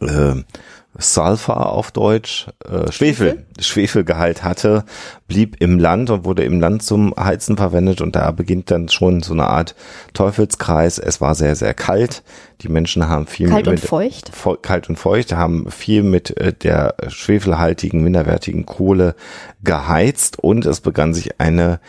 äh, 0.00 0.42
Sulfur 0.98 1.72
auf 1.72 1.90
Deutsch, 1.90 2.46
äh, 2.64 2.90
Schwefel, 2.90 3.44
Schwefelgehalt 3.58 4.42
hatte, 4.42 4.84
blieb 5.28 5.56
im 5.60 5.78
Land 5.78 6.10
und 6.10 6.24
wurde 6.24 6.44
im 6.44 6.60
Land 6.60 6.82
zum 6.82 7.14
Heizen 7.18 7.56
verwendet 7.56 8.00
und 8.00 8.16
da 8.16 8.30
beginnt 8.30 8.70
dann 8.70 8.88
schon 8.88 9.22
so 9.22 9.32
eine 9.32 9.48
Art 9.48 9.74
Teufelskreis. 10.14 10.98
Es 10.98 11.20
war 11.20 11.34
sehr, 11.34 11.56
sehr 11.56 11.74
kalt. 11.74 12.22
Die 12.62 12.68
Menschen 12.68 13.08
haben 13.08 13.26
viel 13.26 13.48
Kalt 13.48 13.66
mit, 13.66 13.80
und 13.80 13.88
feucht. 13.88 14.30
Feu- 14.34 14.56
kalt 14.56 14.88
und 14.88 14.96
feucht, 14.96 15.32
haben 15.34 15.70
viel 15.70 16.02
mit 16.02 16.36
äh, 16.38 16.52
der 16.52 16.94
schwefelhaltigen, 17.08 18.02
minderwertigen 18.02 18.64
Kohle 18.64 19.14
geheizt 19.62 20.38
und 20.38 20.64
es 20.64 20.80
begann 20.80 21.12
sich 21.12 21.40
eine 21.40 21.80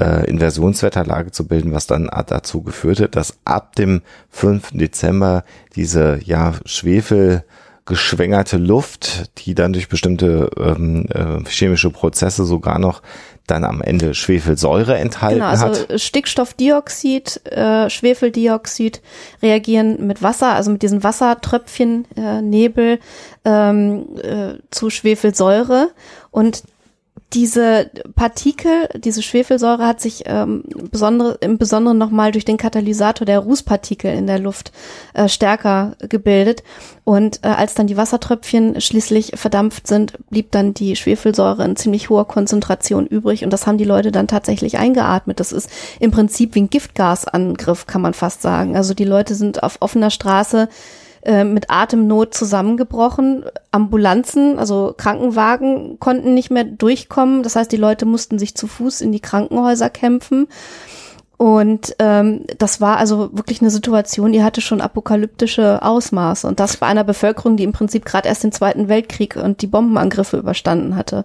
äh, 0.00 0.28
Inversionswetterlage 0.28 1.30
zu 1.30 1.46
bilden, 1.46 1.72
was 1.72 1.86
dann 1.86 2.10
dazu 2.26 2.62
geführt 2.62 3.00
hat, 3.00 3.16
dass 3.16 3.38
ab 3.44 3.76
dem 3.76 4.02
5. 4.30 4.72
Dezember 4.72 5.44
diese 5.76 6.18
ja 6.24 6.54
Schwefel 6.64 7.44
geschwängerte 7.86 8.56
Luft, 8.58 9.30
die 9.38 9.54
dann 9.54 9.72
durch 9.72 9.88
bestimmte 9.88 10.50
ähm, 10.58 11.06
äh, 11.14 11.48
chemische 11.48 11.90
Prozesse 11.90 12.44
sogar 12.44 12.78
noch 12.78 13.00
dann 13.46 13.64
am 13.64 13.80
Ende 13.80 14.12
Schwefelsäure 14.14 14.96
enthalten 14.96 15.38
Genau, 15.38 15.50
also 15.50 15.66
hat. 15.66 16.00
Stickstoffdioxid, 16.00 17.46
äh, 17.46 17.88
Schwefeldioxid 17.88 19.00
reagieren 19.40 20.06
mit 20.06 20.20
Wasser, 20.22 20.54
also 20.54 20.72
mit 20.72 20.82
diesen 20.82 21.04
Wassertröpfchen, 21.04 22.06
äh, 22.16 22.42
Nebel 22.42 22.98
ähm, 23.44 24.06
äh, 24.20 24.54
zu 24.70 24.90
Schwefelsäure 24.90 25.90
und 26.32 26.64
diese 27.32 27.90
Partikel, 28.14 28.88
diese 28.94 29.20
Schwefelsäure 29.20 29.84
hat 29.84 30.00
sich 30.00 30.22
ähm, 30.26 30.62
besondere, 30.92 31.36
im 31.40 31.58
Besonderen 31.58 31.98
nochmal 31.98 32.30
durch 32.30 32.44
den 32.44 32.56
Katalysator 32.56 33.26
der 33.26 33.40
Rußpartikel 33.40 34.12
in 34.14 34.28
der 34.28 34.38
Luft 34.38 34.70
äh, 35.12 35.28
stärker 35.28 35.96
gebildet. 35.98 36.62
Und 37.02 37.40
äh, 37.42 37.48
als 37.48 37.74
dann 37.74 37.88
die 37.88 37.96
Wassertröpfchen 37.96 38.80
schließlich 38.80 39.32
verdampft 39.34 39.88
sind, 39.88 40.14
blieb 40.30 40.52
dann 40.52 40.72
die 40.72 40.94
Schwefelsäure 40.94 41.64
in 41.64 41.74
ziemlich 41.74 42.10
hoher 42.10 42.28
Konzentration 42.28 43.06
übrig. 43.06 43.42
Und 43.44 43.52
das 43.52 43.66
haben 43.66 43.78
die 43.78 43.84
Leute 43.84 44.12
dann 44.12 44.28
tatsächlich 44.28 44.78
eingeatmet. 44.78 45.40
Das 45.40 45.50
ist 45.50 45.68
im 45.98 46.12
Prinzip 46.12 46.54
wie 46.54 46.62
ein 46.62 46.70
Giftgasangriff, 46.70 47.86
kann 47.86 48.02
man 48.02 48.14
fast 48.14 48.40
sagen. 48.40 48.76
Also 48.76 48.94
die 48.94 49.04
Leute 49.04 49.34
sind 49.34 49.64
auf 49.64 49.78
offener 49.80 50.10
Straße 50.10 50.68
äh, 51.26 51.42
mit 51.42 51.70
Atemnot 51.70 52.34
zusammengebrochen. 52.34 53.44
Ambulanzen, 53.72 54.60
also 54.60 54.94
Krankenwagen 54.96 55.98
konnten 55.98 56.34
nicht 56.34 56.50
mehr 56.50 56.62
durchkommen. 56.62 57.42
Das 57.42 57.56
heißt, 57.56 57.72
die 57.72 57.76
Leute 57.76 58.06
mussten 58.06 58.38
sich 58.38 58.54
zu 58.54 58.68
Fuß 58.68 59.00
in 59.00 59.10
die 59.10 59.20
Krankenhäuser 59.20 59.90
kämpfen. 59.90 60.46
Und 61.36 61.96
ähm, 61.98 62.44
das 62.58 62.80
war 62.80 62.96
also 62.96 63.30
wirklich 63.36 63.60
eine 63.60 63.70
Situation, 63.70 64.32
die 64.32 64.44
hatte 64.44 64.60
schon 64.60 64.80
apokalyptische 64.80 65.82
Ausmaße. 65.82 66.46
Und 66.46 66.60
das 66.60 66.76
bei 66.76 66.86
einer 66.86 67.04
Bevölkerung, 67.04 67.56
die 67.56 67.64
im 67.64 67.72
Prinzip 67.72 68.04
gerade 68.04 68.28
erst 68.28 68.44
den 68.44 68.52
Zweiten 68.52 68.88
Weltkrieg 68.88 69.34
und 69.34 69.62
die 69.62 69.66
Bombenangriffe 69.66 70.38
überstanden 70.38 70.94
hatte. 70.94 71.24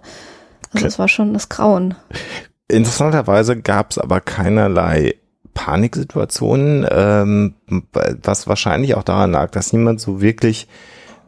Also 0.74 0.86
es 0.86 0.98
war 0.98 1.08
schon 1.08 1.32
das 1.32 1.48
Grauen. 1.48 1.94
Interessanterweise 2.66 3.60
gab 3.60 3.92
es 3.92 3.98
aber 3.98 4.20
keinerlei 4.20 5.14
Paniksituationen, 5.54 6.86
ähm, 6.90 7.54
was 7.92 8.46
wahrscheinlich 8.46 8.94
auch 8.94 9.02
daran 9.02 9.32
lag, 9.32 9.50
dass 9.50 9.72
niemand 9.72 10.00
so 10.00 10.20
wirklich 10.20 10.68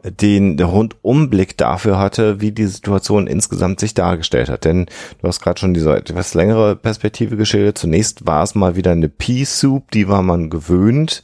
den 0.09 0.59
Rundumblick 0.59 1.57
dafür 1.57 1.97
hatte, 1.97 2.39
wie 2.41 2.51
die 2.51 2.67
Situation 2.67 3.27
insgesamt 3.27 3.79
sich 3.79 3.93
dargestellt 3.93 4.49
hat. 4.49 4.65
Denn 4.65 4.85
du 5.21 5.27
hast 5.27 5.41
gerade 5.41 5.59
schon 5.59 5.73
diese 5.73 5.95
etwas 5.95 6.33
längere 6.33 6.75
Perspektive 6.75 7.37
geschildert. 7.37 7.77
Zunächst 7.77 8.25
war 8.27 8.43
es 8.43 8.55
mal 8.55 8.75
wieder 8.75 8.91
eine 8.91 9.09
Pea 9.09 9.45
Soup, 9.45 9.89
die 9.91 10.07
war 10.07 10.21
man 10.21 10.49
gewöhnt. 10.49 11.23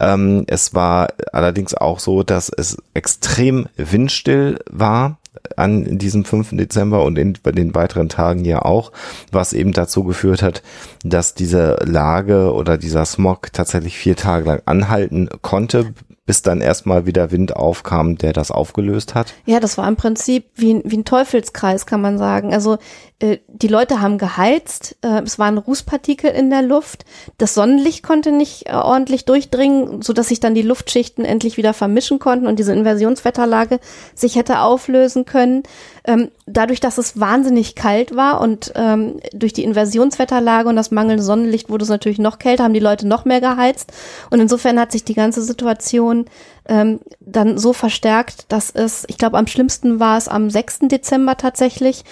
Ähm, 0.00 0.44
es 0.48 0.74
war 0.74 1.08
allerdings 1.32 1.74
auch 1.74 2.00
so, 2.00 2.22
dass 2.22 2.48
es 2.48 2.76
extrem 2.94 3.66
windstill 3.76 4.58
war 4.70 5.18
an 5.56 5.98
diesem 5.98 6.24
5. 6.24 6.50
Dezember 6.56 7.04
und 7.04 7.18
in 7.18 7.34
den 7.54 7.74
weiteren 7.74 8.08
Tagen 8.08 8.44
ja 8.44 8.62
auch, 8.62 8.92
was 9.32 9.52
eben 9.52 9.72
dazu 9.72 10.04
geführt 10.04 10.42
hat, 10.42 10.62
dass 11.04 11.34
diese 11.34 11.76
Lage 11.84 12.52
oder 12.52 12.78
dieser 12.78 13.04
Smog 13.04 13.52
tatsächlich 13.52 13.96
vier 13.96 14.16
Tage 14.16 14.44
lang 14.46 14.62
anhalten 14.66 15.28
konnte, 15.42 15.92
bis 16.26 16.42
dann 16.42 16.60
erstmal 16.60 17.06
wieder 17.06 17.30
Wind 17.30 17.54
aufkam, 17.54 18.18
der 18.18 18.32
das 18.32 18.50
aufgelöst 18.50 19.14
hat. 19.14 19.32
Ja, 19.44 19.60
das 19.60 19.78
war 19.78 19.86
im 19.86 19.94
Prinzip 19.94 20.46
wie, 20.56 20.74
ein- 20.74 20.82
wie 20.84 20.96
ein 20.96 21.04
Teufelskreis, 21.04 21.86
kann 21.86 22.00
man 22.00 22.18
sagen. 22.18 22.52
Also 22.52 22.78
äh, 23.20 23.38
die 23.62 23.68
Leute 23.68 24.00
haben 24.00 24.18
geheizt, 24.18 24.96
äh, 25.02 25.22
es 25.22 25.38
waren 25.38 25.56
Rußpartikel 25.56 26.30
in 26.30 26.50
der 26.50 26.62
Luft, 26.62 27.04
das 27.38 27.54
Sonnenlicht 27.54 28.02
konnte 28.02 28.30
nicht 28.30 28.68
äh, 28.68 28.72
ordentlich 28.72 29.24
durchdringen, 29.24 30.02
so 30.02 30.12
dass 30.12 30.28
sich 30.28 30.40
dann 30.40 30.54
die 30.54 30.62
Luftschichten 30.62 31.24
endlich 31.24 31.56
wieder 31.56 31.72
vermischen 31.72 32.18
konnten 32.18 32.46
und 32.46 32.58
diese 32.58 32.74
Inversionswetterlage 32.74 33.80
sich 34.14 34.36
hätte 34.36 34.60
auflösen 34.60 35.24
können. 35.24 35.62
Ähm, 36.04 36.30
dadurch, 36.46 36.80
dass 36.80 36.98
es 36.98 37.18
wahnsinnig 37.18 37.74
kalt 37.74 38.14
war 38.14 38.40
und 38.40 38.72
ähm, 38.76 39.20
durch 39.32 39.52
die 39.52 39.64
Inversionswetterlage 39.64 40.68
und 40.68 40.76
das 40.76 40.90
mangelnde 40.90 41.22
Sonnenlicht 41.22 41.70
wurde 41.70 41.84
es 41.84 41.88
natürlich 41.88 42.18
noch 42.18 42.38
kälter, 42.38 42.64
haben 42.64 42.74
die 42.74 42.80
Leute 42.80 43.08
noch 43.08 43.24
mehr 43.24 43.40
geheizt 43.40 43.92
und 44.30 44.40
insofern 44.40 44.78
hat 44.78 44.92
sich 44.92 45.04
die 45.04 45.14
ganze 45.14 45.42
Situation 45.42 46.26
ähm, 46.68 47.00
dann 47.20 47.58
so 47.58 47.72
verstärkt, 47.72 48.50
dass 48.52 48.70
es, 48.70 49.04
ich 49.08 49.18
glaube, 49.18 49.38
am 49.38 49.46
schlimmsten 49.46 50.00
war 50.00 50.16
es 50.16 50.28
am 50.28 50.50
6. 50.50 50.80
Dezember 50.82 51.36
tatsächlich 51.36 52.04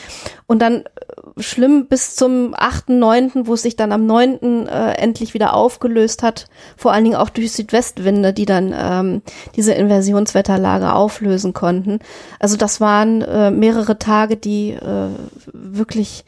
und 0.47 0.61
dann 0.61 0.85
äh, 0.85 1.43
schlimm 1.43 1.87
bis 1.87 2.15
zum 2.15 2.55
8., 2.57 2.91
9., 2.91 3.33
wo 3.47 3.55
es 3.55 3.63
sich 3.63 3.77
dann 3.77 3.93
am 3.93 4.07
9. 4.07 4.67
Äh, 4.67 4.93
endlich 4.93 5.35
wieder 5.35 5.55
aufgelöst 5.55 6.23
hat, 6.23 6.49
vor 6.77 6.93
allen 6.93 7.05
Dingen 7.05 7.17
auch 7.17 7.31
durch 7.31 7.53
Südwestwinde, 7.53 8.33
die 8.33 8.47
dann 8.47 8.75
ähm, 8.77 9.23
diese 9.57 9.75
Inversionswetterlage 9.75 10.93
auflösen 10.93 11.53
konnten. 11.53 12.01
Also 12.39 12.57
das 12.57 12.81
waren 12.81 13.23
äh, 13.23 13.51
mehrere 13.51 13.99
Tage, 13.99 14.37
die 14.37 14.71
äh, 14.71 15.09
wirklich 15.53 16.25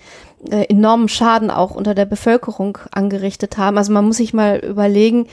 äh, 0.51 0.65
enormen 0.69 1.09
Schaden 1.09 1.51
auch 1.51 1.71
unter 1.73 1.95
der 1.95 2.07
Bevölkerung 2.07 2.79
angerichtet 2.93 3.59
haben. 3.59 3.79
Also 3.79 3.93
man 3.93 4.05
muss 4.05 4.19
sich 4.19 4.35
mal 4.35 4.59
überlegen, 4.59 5.27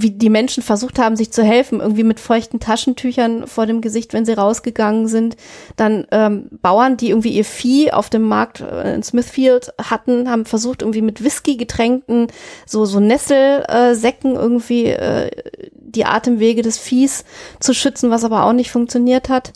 wie 0.00 0.10
die 0.10 0.30
Menschen 0.30 0.62
versucht 0.62 0.98
haben, 0.98 1.16
sich 1.16 1.32
zu 1.32 1.42
helfen, 1.42 1.80
irgendwie 1.80 2.04
mit 2.04 2.20
feuchten 2.20 2.60
Taschentüchern 2.60 3.46
vor 3.46 3.66
dem 3.66 3.80
Gesicht, 3.80 4.12
wenn 4.12 4.24
sie 4.24 4.32
rausgegangen 4.32 5.08
sind. 5.08 5.36
Dann 5.76 6.06
ähm, 6.10 6.48
Bauern, 6.62 6.96
die 6.96 7.10
irgendwie 7.10 7.32
ihr 7.32 7.44
Vieh 7.44 7.92
auf 7.92 8.10
dem 8.10 8.22
Markt 8.22 8.60
äh, 8.60 8.94
in 8.94 9.02
Smithfield 9.02 9.72
hatten, 9.82 10.30
haben 10.30 10.44
versucht, 10.44 10.82
irgendwie 10.82 11.02
mit 11.02 11.22
Whisky 11.22 11.56
getränkten, 11.56 12.28
so, 12.66 12.84
so 12.84 13.00
Nesselsäcken 13.00 14.36
irgendwie 14.36 14.86
äh, 14.86 15.30
die 15.72 16.04
Atemwege 16.04 16.62
des 16.62 16.78
Viehs 16.78 17.24
zu 17.60 17.74
schützen, 17.74 18.10
was 18.10 18.24
aber 18.24 18.44
auch 18.44 18.52
nicht 18.52 18.70
funktioniert 18.70 19.28
hat. 19.28 19.52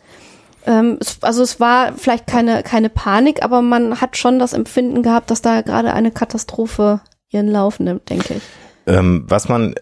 Ähm, 0.67 0.99
es, 1.01 1.19
also 1.23 1.43
es 1.43 1.61
war 1.61 1.93
vielleicht 1.95 2.27
keine, 2.27 2.63
keine 2.63 2.89
Panik, 2.89 3.43
aber 3.43 3.63
man 3.63 4.01
hat 4.01 4.17
schon 4.17 4.39
das 4.39 4.53
Empfinden 4.53 5.03
gehabt, 5.03 5.31
dass 5.31 5.43
da 5.43 5.63
gerade 5.63 5.93
eine 5.93 6.11
Katastrophe 6.11 7.01
ihren 7.31 7.49
Lauf 7.49 7.81
nimmt, 7.81 8.09
denke 8.11 8.35
ich. 8.35 8.43
Ähm, 8.87 9.25
was 9.29 9.49
man 9.49 9.75
äh, 9.75 9.81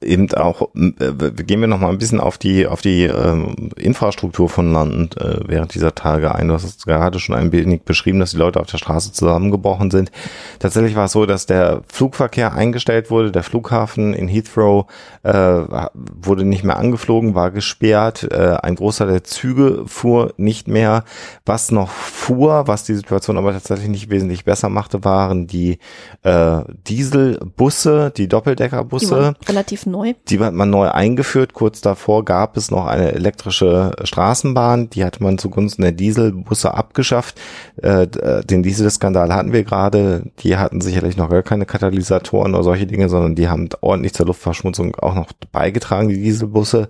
eben 0.00 0.32
auch, 0.34 0.68
äh, 0.74 1.12
gehen 1.44 1.60
wir 1.60 1.66
noch 1.66 1.80
mal 1.80 1.88
ein 1.88 1.98
bisschen 1.98 2.20
auf 2.20 2.38
die 2.38 2.66
auf 2.66 2.80
die 2.80 3.04
ähm, 3.04 3.70
Infrastruktur 3.76 4.48
von 4.48 4.72
London 4.72 5.10
äh, 5.18 5.40
während 5.46 5.74
dieser 5.74 5.94
Tage 5.94 6.34
ein. 6.34 6.48
Du 6.48 6.54
hast 6.54 6.64
es 6.64 6.84
gerade 6.84 7.18
schon 7.18 7.34
ein 7.34 7.50
wenig 7.52 7.82
beschrieben, 7.82 8.20
dass 8.20 8.30
die 8.30 8.36
Leute 8.36 8.60
auf 8.60 8.66
der 8.66 8.78
Straße 8.78 9.12
zusammengebrochen 9.12 9.90
sind. 9.90 10.12
Tatsächlich 10.60 10.94
war 10.94 11.06
es 11.06 11.12
so, 11.12 11.26
dass 11.26 11.46
der 11.46 11.82
Flugverkehr 11.88 12.54
eingestellt 12.54 13.10
wurde. 13.10 13.32
Der 13.32 13.42
Flughafen 13.42 14.14
in 14.14 14.28
Heathrow 14.28 14.86
äh, 15.24 15.30
wurde 15.32 16.44
nicht 16.44 16.64
mehr 16.64 16.78
angeflogen, 16.78 17.34
war 17.34 17.50
gesperrt. 17.50 18.28
Äh, 18.30 18.56
ein 18.62 18.76
Großteil 18.76 19.08
der 19.08 19.24
Züge 19.24 19.84
fuhr 19.86 20.32
nicht 20.36 20.68
mehr. 20.68 21.04
Was 21.44 21.72
noch 21.72 21.90
fuhr, 21.90 22.68
was 22.68 22.84
die 22.84 22.94
Situation 22.94 23.36
aber 23.36 23.52
tatsächlich 23.52 23.88
nicht 23.88 24.10
wesentlich 24.10 24.44
besser 24.44 24.68
machte, 24.68 25.04
waren 25.04 25.46
die 25.46 25.78
äh, 26.22 26.60
Dieselbusse, 26.86 28.12
die 28.16 28.28
Doppeldeckerbusse. 28.28 29.34
waren 29.47 29.47
relativ 29.48 29.86
neu. 29.86 30.14
Die 30.28 30.38
hat 30.38 30.54
man 30.54 30.70
neu 30.70 30.88
eingeführt. 30.88 31.54
Kurz 31.54 31.80
davor 31.80 32.24
gab 32.24 32.56
es 32.56 32.70
noch 32.70 32.86
eine 32.86 33.12
elektrische 33.12 33.92
Straßenbahn. 34.04 34.90
Die 34.90 35.04
hatte 35.04 35.22
man 35.22 35.38
zugunsten 35.38 35.82
der 35.82 35.92
Dieselbusse 35.92 36.74
abgeschafft. 36.74 37.40
Äh, 37.82 38.06
d- 38.06 38.42
den 38.42 38.62
Dieselskandal 38.62 39.32
hatten 39.34 39.52
wir 39.52 39.64
gerade. 39.64 40.30
Die 40.40 40.56
hatten 40.56 40.80
sicherlich 40.80 41.16
noch 41.16 41.30
gar 41.30 41.42
keine 41.42 41.66
Katalysatoren 41.66 42.54
oder 42.54 42.64
solche 42.64 42.86
Dinge, 42.86 43.08
sondern 43.08 43.34
die 43.34 43.48
haben 43.48 43.68
ordentlich 43.80 44.14
zur 44.14 44.26
Luftverschmutzung 44.26 44.94
auch 44.96 45.14
noch 45.14 45.32
beigetragen, 45.52 46.08
die 46.08 46.20
Dieselbusse. 46.22 46.88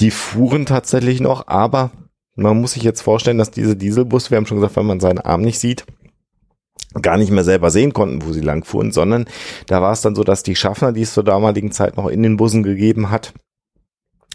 Die 0.00 0.10
fuhren 0.10 0.66
tatsächlich 0.66 1.20
noch, 1.20 1.48
aber 1.48 1.90
man 2.36 2.60
muss 2.60 2.72
sich 2.72 2.82
jetzt 2.82 3.02
vorstellen, 3.02 3.38
dass 3.38 3.52
diese 3.52 3.76
Dieselbusse, 3.76 4.30
wir 4.30 4.38
haben 4.38 4.46
schon 4.46 4.56
gesagt, 4.58 4.76
wenn 4.76 4.86
man 4.86 4.98
seinen 5.00 5.18
Arm 5.20 5.42
nicht 5.42 5.60
sieht, 5.60 5.84
gar 7.00 7.16
nicht 7.16 7.30
mehr 7.30 7.44
selber 7.44 7.70
sehen 7.70 7.92
konnten, 7.92 8.24
wo 8.24 8.32
sie 8.32 8.40
lang 8.40 8.64
fuhren, 8.64 8.92
sondern 8.92 9.26
da 9.66 9.82
war 9.82 9.92
es 9.92 10.02
dann 10.02 10.14
so, 10.14 10.24
dass 10.24 10.42
die 10.42 10.56
Schaffner, 10.56 10.92
die 10.92 11.02
es 11.02 11.14
zur 11.14 11.24
damaligen 11.24 11.72
Zeit 11.72 11.96
noch 11.96 12.08
in 12.08 12.22
den 12.22 12.36
Bussen 12.36 12.62
gegeben 12.62 13.10
hat, 13.10 13.32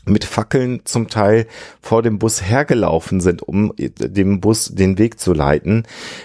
mit 0.06 0.26
Fackeln 0.26 0.82
zum 0.86 1.08
Teil 1.08 1.46
vor 1.82 2.02
dem 2.02 2.20
Bus 2.20 2.42
hergelaufen 2.42 3.22
sind, 3.22 3.44
um 3.44 3.74
dem 3.78 4.42
Bus 4.42 4.74
den 4.74 4.98
Weg 4.98 5.20
zu 5.20 5.34
leiten. 5.34 5.84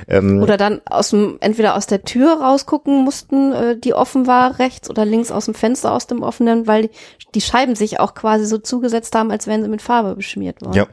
Ähm, 0.09 0.43
Oder 0.43 0.57
dann 0.57 0.81
aus 0.87 1.11
dem, 1.11 1.37
entweder 1.41 1.77
aus 1.77 1.87
der 1.87 2.03
Tür 2.03 2.41
rausgucken 2.41 3.05
mussten, 3.05 3.53
äh, 3.53 3.79
die 3.79 3.95
offen 3.95 4.27
war, 4.27 4.59
rechts 4.59 4.89
oder 4.89 5.05
links 5.05 5.31
aus 5.31 5.47
dem 5.47 5.55
Fenster 5.55 5.93
aus 5.93 6.07
dem 6.07 6.23
offenen, 6.23 6.67
weil 6.67 6.83
die, 6.83 6.91
die 7.35 7.41
Scheiben 7.41 7.75
sich 7.75 8.01
auch 8.01 8.15
quasi 8.15 8.47
so 8.47 8.59
zugesetzt 8.59 9.15
haben, 9.15 9.31
als 9.31 9.47
wären 9.47 9.63
sie 9.63 9.69
mit 9.69 9.83
Farbe 9.83 10.15
beschmiert 10.15 10.63
worden. 10.63 10.77
Ja. 10.77 10.87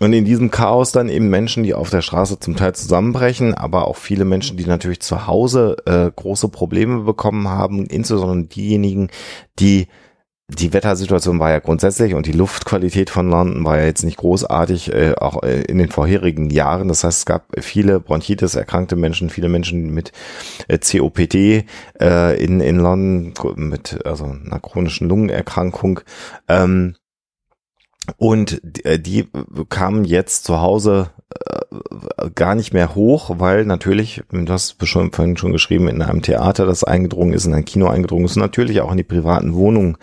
Und 0.00 0.12
in 0.12 0.24
diesem 0.24 0.50
Chaos 0.50 0.92
dann 0.92 1.08
eben 1.08 1.28
Menschen, 1.28 1.62
die 1.62 1.74
auf 1.74 1.90
der 1.90 2.02
Straße 2.02 2.40
zum 2.40 2.56
Teil 2.56 2.74
zusammenbrechen, 2.74 3.54
aber 3.54 3.86
auch 3.86 3.96
viele 3.96 4.24
Menschen, 4.24 4.56
die 4.56 4.66
natürlich 4.66 5.00
zu 5.00 5.26
Hause 5.26 5.76
äh, 5.86 6.10
große 6.14 6.48
Probleme 6.48 7.02
bekommen 7.02 7.48
haben, 7.48 7.86
insbesondere 7.86 8.48
diejenigen, 8.48 9.10
die 9.58 9.86
die 10.48 10.74
Wettersituation 10.74 11.40
war 11.40 11.50
ja 11.50 11.58
grundsätzlich 11.58 12.14
und 12.14 12.26
die 12.26 12.32
Luftqualität 12.32 13.08
von 13.08 13.30
London 13.30 13.64
war 13.64 13.78
ja 13.78 13.86
jetzt 13.86 14.04
nicht 14.04 14.18
großartig, 14.18 14.92
äh, 14.92 15.14
auch 15.14 15.42
äh, 15.42 15.62
in 15.62 15.78
den 15.78 15.90
vorherigen 15.90 16.50
Jahren. 16.50 16.88
Das 16.88 17.02
heißt, 17.02 17.20
es 17.20 17.26
gab 17.26 17.46
viele 17.60 17.98
Bronchitis 17.98 18.54
erkrankte 18.54 18.94
Menschen, 18.94 19.30
viele 19.30 19.48
Menschen 19.48 19.94
mit 19.94 20.12
äh, 20.68 20.78
COPD 20.78 21.64
äh, 21.98 22.44
in, 22.44 22.60
in 22.60 22.76
London, 22.76 23.32
mit 23.56 24.04
also 24.04 24.24
einer 24.24 24.60
chronischen 24.60 25.08
Lungenerkrankung. 25.08 26.00
Ähm, 26.48 26.96
und 28.16 28.84
äh, 28.84 28.98
die 28.98 29.28
kamen 29.68 30.04
jetzt 30.04 30.44
zu 30.44 30.60
Hause 30.60 31.10
äh, 31.30 32.30
gar 32.34 32.54
nicht 32.54 32.72
mehr 32.72 32.94
hoch, 32.94 33.30
weil 33.38 33.64
natürlich, 33.64 34.22
du 34.30 34.52
hast 34.52 34.76
schon, 34.86 35.12
vorhin 35.12 35.36
schon 35.36 35.52
geschrieben, 35.52 35.88
in 35.88 36.02
einem 36.02 36.22
Theater, 36.22 36.66
das 36.66 36.84
eingedrungen 36.84 37.32
ist, 37.32 37.46
in 37.46 37.54
ein 37.54 37.64
Kino 37.64 37.88
eingedrungen 37.88 38.24
ist, 38.24 38.36
natürlich 38.36 38.80
auch 38.80 38.90
in 38.90 38.98
die 38.98 39.04
privaten 39.04 39.54
Wohnungen 39.54 39.96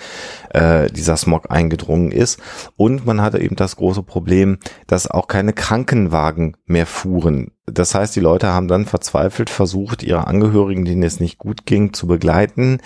äh, 0.49 0.89
dieser 0.91 1.17
Smog 1.17 1.51
eingedrungen 1.51 2.11
ist. 2.11 2.39
Und 2.75 3.05
man 3.05 3.21
hatte 3.21 3.39
eben 3.39 3.55
das 3.55 3.75
große 3.75 4.03
Problem, 4.03 4.57
dass 4.87 5.09
auch 5.09 5.27
keine 5.27 5.53
Krankenwagen 5.53 6.57
mehr 6.65 6.85
fuhren. 6.85 7.51
Das 7.65 7.95
heißt, 7.95 8.15
die 8.15 8.21
Leute 8.21 8.47
haben 8.47 8.67
dann 8.67 8.85
verzweifelt 8.85 9.49
versucht, 9.49 10.03
ihre 10.03 10.27
Angehörigen, 10.27 10.85
denen 10.85 11.03
es 11.03 11.19
nicht 11.19 11.37
gut 11.37 11.65
ging, 11.65 11.93
zu 11.93 12.07
begleiten 12.07 12.79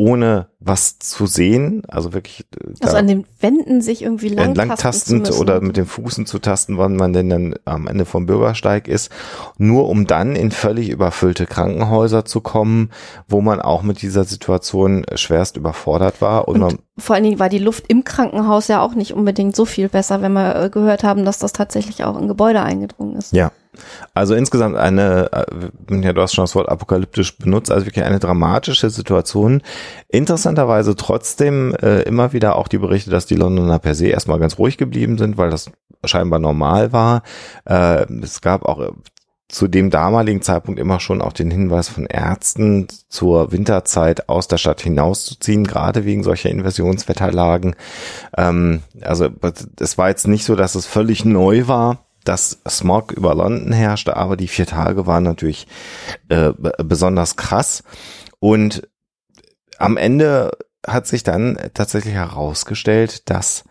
ohne 0.00 0.46
was 0.60 0.98
zu 0.98 1.26
sehen, 1.26 1.82
also 1.86 2.14
wirklich 2.14 2.46
äh, 2.58 2.72
also 2.80 2.96
an 2.96 3.06
den 3.06 3.26
Wänden 3.38 3.82
sich 3.82 4.00
irgendwie 4.00 4.30
langtastend 4.30 5.30
oder 5.38 5.60
mit 5.60 5.76
den 5.76 5.84
Fußen 5.84 6.24
zu 6.24 6.38
tasten, 6.38 6.78
wann 6.78 6.96
man 6.96 7.12
denn 7.12 7.28
dann 7.28 7.54
am 7.66 7.86
Ende 7.86 8.06
vom 8.06 8.24
Bürgersteig 8.24 8.88
ist, 8.88 9.12
nur 9.58 9.90
um 9.90 10.06
dann 10.06 10.36
in 10.36 10.52
völlig 10.52 10.88
überfüllte 10.88 11.44
Krankenhäuser 11.44 12.24
zu 12.24 12.40
kommen, 12.40 12.88
wo 13.28 13.42
man 13.42 13.60
auch 13.60 13.82
mit 13.82 14.00
dieser 14.00 14.24
Situation 14.24 15.04
schwerst 15.16 15.58
überfordert 15.58 16.22
war 16.22 16.48
und, 16.48 16.62
und 16.62 16.78
vor 16.96 17.14
allen 17.14 17.24
Dingen 17.24 17.38
war 17.38 17.50
die 17.50 17.58
Luft 17.58 17.84
im 17.88 18.02
Krankenhaus 18.04 18.68
ja 18.68 18.80
auch 18.80 18.94
nicht 18.94 19.12
unbedingt 19.12 19.54
so 19.54 19.66
viel 19.66 19.90
besser, 19.90 20.22
wenn 20.22 20.32
wir 20.32 20.56
äh, 20.56 20.70
gehört 20.70 21.04
haben, 21.04 21.26
dass 21.26 21.38
das 21.38 21.52
tatsächlich 21.52 22.04
auch 22.04 22.18
in 22.18 22.26
Gebäude 22.26 22.62
eingedrungen 22.62 23.16
ist. 23.16 23.34
Ja. 23.34 23.52
Also 24.14 24.34
insgesamt 24.34 24.76
eine, 24.76 25.30
äh, 25.32 26.00
ja, 26.00 26.12
du 26.12 26.20
hast 26.20 26.34
schon 26.34 26.44
das 26.44 26.54
Wort 26.54 26.68
apokalyptisch 26.68 27.36
benutzt, 27.38 27.70
also 27.70 27.86
wirklich 27.86 28.04
eine 28.04 28.18
dramatische 28.18 28.90
Situation. 28.90 29.62
Interessanterweise 30.08 30.96
trotzdem 30.96 31.74
äh, 31.76 32.02
immer 32.02 32.32
wieder 32.32 32.56
auch 32.56 32.68
die 32.68 32.78
Berichte, 32.78 33.10
dass 33.10 33.26
die 33.26 33.36
Londoner 33.36 33.78
per 33.78 33.94
se 33.94 34.08
erstmal 34.08 34.38
ganz 34.38 34.58
ruhig 34.58 34.76
geblieben 34.76 35.18
sind, 35.18 35.38
weil 35.38 35.50
das 35.50 35.70
scheinbar 36.04 36.38
normal 36.38 36.92
war. 36.92 37.22
Äh, 37.64 38.06
es 38.22 38.40
gab 38.40 38.64
auch 38.64 38.92
zu 39.50 39.66
dem 39.66 39.90
damaligen 39.90 40.42
Zeitpunkt 40.42 40.78
immer 40.80 41.00
schon 41.00 41.20
auch 41.20 41.32
den 41.32 41.50
Hinweis 41.50 41.88
von 41.88 42.06
Ärzten 42.06 42.86
zur 43.08 43.52
Winterzeit 43.52 44.28
aus 44.28 44.46
der 44.46 44.58
Stadt 44.58 44.80
hinauszuziehen, 44.80 45.66
gerade 45.66 46.04
wegen 46.04 46.22
solcher 46.22 46.50
Inversionswetterlagen. 46.50 47.74
Ähm, 48.36 48.82
also 49.00 49.28
es 49.78 49.98
war 49.98 50.08
jetzt 50.08 50.28
nicht 50.28 50.44
so, 50.44 50.54
dass 50.54 50.76
es 50.76 50.86
völlig 50.86 51.24
neu 51.24 51.66
war, 51.66 52.04
dass 52.24 52.60
Smog 52.68 53.12
über 53.12 53.34
London 53.34 53.72
herrschte, 53.72 54.16
aber 54.16 54.36
die 54.36 54.48
vier 54.48 54.66
Tage 54.66 55.06
waren 55.06 55.24
natürlich 55.24 55.66
äh, 56.28 56.52
besonders 56.78 57.36
krass. 57.36 57.82
Und 58.38 58.88
am 59.78 59.96
Ende 59.96 60.50
hat 60.86 61.06
sich 61.06 61.22
dann 61.22 61.58
tatsächlich 61.74 62.14
herausgestellt, 62.14 63.28
dass 63.30 63.64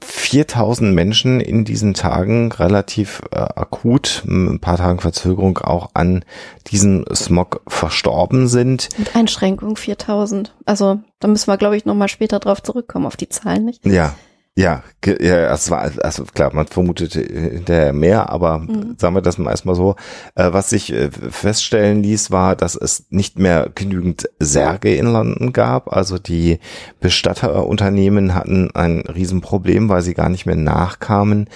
4000 0.00 0.94
Menschen 0.94 1.40
in 1.40 1.64
diesen 1.64 1.94
Tagen 1.94 2.52
relativ 2.52 3.20
äh, 3.32 3.36
akut, 3.36 4.22
ein 4.26 4.60
paar 4.60 4.76
Tagen 4.76 5.00
Verzögerung 5.00 5.58
auch 5.58 5.90
an 5.94 6.24
diesem 6.70 7.04
Smog 7.14 7.62
verstorben 7.66 8.46
sind. 8.46 8.90
Mit 8.96 9.16
Einschränkung 9.16 9.76
4000. 9.76 10.54
Also 10.66 11.00
da 11.18 11.28
müssen 11.28 11.48
wir, 11.48 11.56
glaube 11.56 11.76
ich, 11.76 11.84
nochmal 11.84 12.08
später 12.08 12.38
drauf 12.38 12.62
zurückkommen 12.62 13.06
auf 13.06 13.16
die 13.16 13.28
Zahlen, 13.28 13.64
nicht? 13.64 13.84
Ja, 13.84 14.14
ja, 14.58 14.82
ja, 15.06 15.52
es 15.54 15.70
war, 15.70 15.88
also 16.02 16.24
klar, 16.24 16.52
man 16.52 16.66
vermutet 16.66 17.12
hinterher 17.12 17.92
mehr, 17.92 18.28
aber 18.28 18.58
mhm. 18.58 18.96
sagen 18.98 19.14
wir 19.14 19.22
das 19.22 19.38
mal 19.38 19.52
erstmal 19.52 19.76
so. 19.76 19.94
Äh, 20.34 20.52
was 20.52 20.70
sich 20.70 20.92
äh, 20.92 21.10
feststellen 21.12 22.02
ließ, 22.02 22.32
war, 22.32 22.56
dass 22.56 22.74
es 22.74 23.06
nicht 23.08 23.38
mehr 23.38 23.70
genügend 23.72 24.28
Särge 24.40 24.96
in 24.96 25.12
London 25.12 25.52
gab. 25.52 25.92
Also 25.96 26.18
die 26.18 26.58
Bestatterunternehmen 26.98 28.34
hatten 28.34 28.72
ein 28.74 29.02
Riesenproblem, 29.02 29.88
weil 29.88 30.02
sie 30.02 30.14
gar 30.14 30.28
nicht 30.28 30.44
mehr 30.44 30.56
nachkamen 30.56 31.48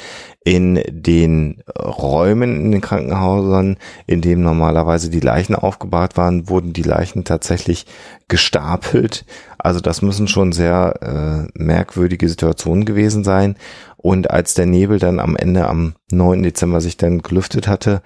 in 0.44 0.83
den 0.88 1.62
Räumen 1.78 2.57
in 2.57 2.72
den 2.72 2.81
Krankenhäusern, 2.81 3.76
in 4.07 4.20
dem 4.20 4.42
normalerweise 4.42 5.09
die 5.09 5.20
Leichen 5.20 5.55
aufgebahrt 5.55 6.16
waren, 6.16 6.48
wurden 6.48 6.72
die 6.72 6.83
Leichen 6.83 7.24
tatsächlich 7.24 7.87
gestapelt. 8.28 9.24
Also 9.59 9.81
das 9.81 10.02
müssen 10.02 10.26
schon 10.26 10.52
sehr 10.52 11.48
äh, 11.55 11.59
merkwürdige 11.59 12.28
Situationen 12.28 12.85
gewesen 12.85 13.22
sein. 13.22 13.57
Und 13.96 14.31
als 14.31 14.55
der 14.55 14.66
Nebel 14.66 14.98
dann 14.98 15.20
am 15.20 15.37
Ende 15.37 15.68
am 15.68 15.94
9. 16.11 16.42
Dezember 16.42 16.81
sich 16.81 16.96
dann 16.96 17.22
gelüftet 17.22 17.68
hatte, 17.68 18.02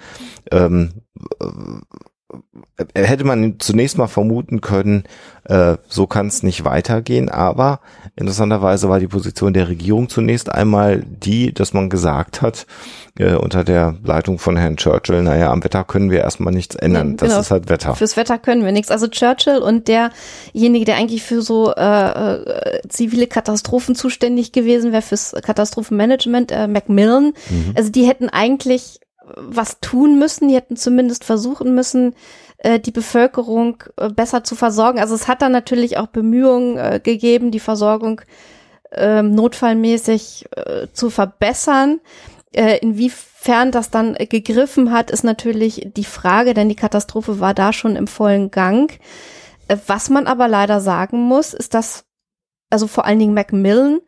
ähm, 0.51 1.03
äh, 1.41 1.47
hätte 2.95 3.25
man 3.25 3.57
zunächst 3.59 3.99
mal 3.99 4.09
vermuten 4.09 4.61
können, 4.61 5.05
äh, 5.45 5.77
so 5.89 6.07
kann 6.07 6.27
es 6.27 6.43
nicht 6.43 6.65
weitergehen. 6.65 7.29
Aber 7.29 7.81
interessanterweise 8.17 8.89
war 8.89 8.99
die 8.99 9.07
Position 9.07 9.53
der 9.53 9.69
Regierung 9.69 10.09
zunächst 10.09 10.51
einmal 10.51 11.03
die, 11.07 11.55
dass 11.55 11.73
man 11.73 11.89
gesagt 11.89 12.43
hat, 12.43 12.67
äh, 13.19 13.35
unter 13.35 13.65
der 13.65 13.97
Leitung 14.03 14.39
von 14.39 14.57
Herrn 14.57 14.77
Churchill, 14.77 15.23
naja, 15.23 15.51
am 15.51 15.63
Wetter 15.63 15.85
können 15.85 16.11
wir 16.11 16.21
erstmal 16.21 16.53
nichts 16.53 16.75
ändern. 16.75 17.11
Ja, 17.11 17.17
das 17.17 17.29
genau. 17.29 17.41
ist 17.41 17.51
halt 17.51 17.69
Wetter. 17.69 17.95
Fürs 17.95 18.17
Wetter 18.17 18.39
können 18.39 18.65
wir 18.65 18.73
nichts. 18.73 18.91
Also 18.91 19.07
Churchill 19.07 19.59
und 19.59 19.89
derjenige, 19.89 20.85
der 20.85 20.97
eigentlich 20.97 21.23
für 21.23 21.43
so 21.43 21.73
äh, 21.73 21.81
äh, 21.81 22.81
zivile 22.89 23.27
Katastrophen 23.27 23.95
zuständig 23.95 24.53
gewesen 24.53 24.93
wäre, 24.93 25.03
fürs 25.03 25.35
Katastrophenmanagement, 25.43 26.51
äh, 26.51 26.67
Macmillan, 26.67 27.33
mhm. 27.49 27.73
also 27.77 27.91
die 27.91 28.05
hätten 28.05 28.29
eigentlich 28.29 29.01
was 29.35 29.81
tun 29.81 30.19
müssen, 30.19 30.49
die 30.49 30.55
hätten 30.55 30.77
zumindest 30.77 31.25
versuchen 31.25 31.75
müssen, 31.75 32.15
äh, 32.59 32.81
die 32.81 32.91
Bevölkerung 32.91 33.83
äh, 33.97 34.09
besser 34.09 34.45
zu 34.45 34.55
versorgen. 34.55 34.99
Also 34.99 35.15
es 35.15 35.29
hat 35.29 35.43
dann 35.43 35.53
natürlich 35.53 35.99
auch 35.99 36.07
Bemühungen 36.07 36.79
äh, 36.79 37.01
gegeben, 37.03 37.51
die 37.51 37.61
Versorgung 37.61 38.23
ähm, 38.93 39.35
notfallmäßig 39.35 40.49
zu 40.93 41.11
verbessern. 41.11 42.01
inwiefern 42.53 43.73
das 43.73 43.91
dann 43.91 44.15
gegriffen 44.15 44.93
hat, 44.93 45.11
ist 45.11 45.25
natürlich 45.25 45.89
die 45.97 46.05
Frage, 46.05 46.55
denn 46.55 46.69
die 46.69 46.77
Katastrophe 46.77 47.41
war 47.41 47.53
da 47.53 47.73
schon 47.73 47.97
im 47.97 48.07
vollen 48.07 48.51
Gang. 48.53 48.99
was 49.87 50.09
man 50.09 50.27
aber 50.29 50.47
leider 50.47 50.81
sagen 50.81 51.21
muss, 51.21 51.53
ist, 51.53 51.75
dass 51.75 52.05
also 52.71 52.87
vor 52.87 53.05
allen 53.05 53.19
Dingen 53.19 53.35
Macmillan 53.35 54.01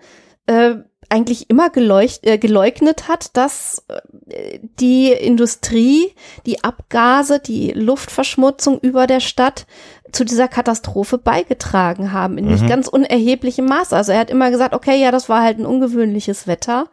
eigentlich 1.08 1.48
immer 1.48 1.70
äh, 1.74 2.38
geleugnet 2.38 3.08
hat, 3.08 3.36
dass 3.36 3.84
äh, 3.88 4.58
die 4.78 5.12
Industrie, 5.12 6.12
die 6.46 6.62
Abgase, 6.64 7.40
die 7.40 7.72
Luftverschmutzung 7.72 8.78
über 8.80 9.06
der 9.06 9.20
Stadt 9.20 9.66
zu 10.12 10.24
dieser 10.24 10.48
Katastrophe 10.48 11.18
beigetragen 11.18 12.12
haben, 12.12 12.38
in 12.38 12.46
mhm. 12.46 12.52
nicht 12.52 12.68
ganz 12.68 12.88
unerheblichem 12.88 13.64
Maße. 13.64 13.96
Also 13.96 14.12
er 14.12 14.20
hat 14.20 14.30
immer 14.30 14.50
gesagt, 14.50 14.74
okay, 14.74 15.00
ja, 15.00 15.10
das 15.10 15.28
war 15.28 15.42
halt 15.42 15.58
ein 15.58 15.66
ungewöhnliches 15.66 16.46
Wetter, 16.46 16.88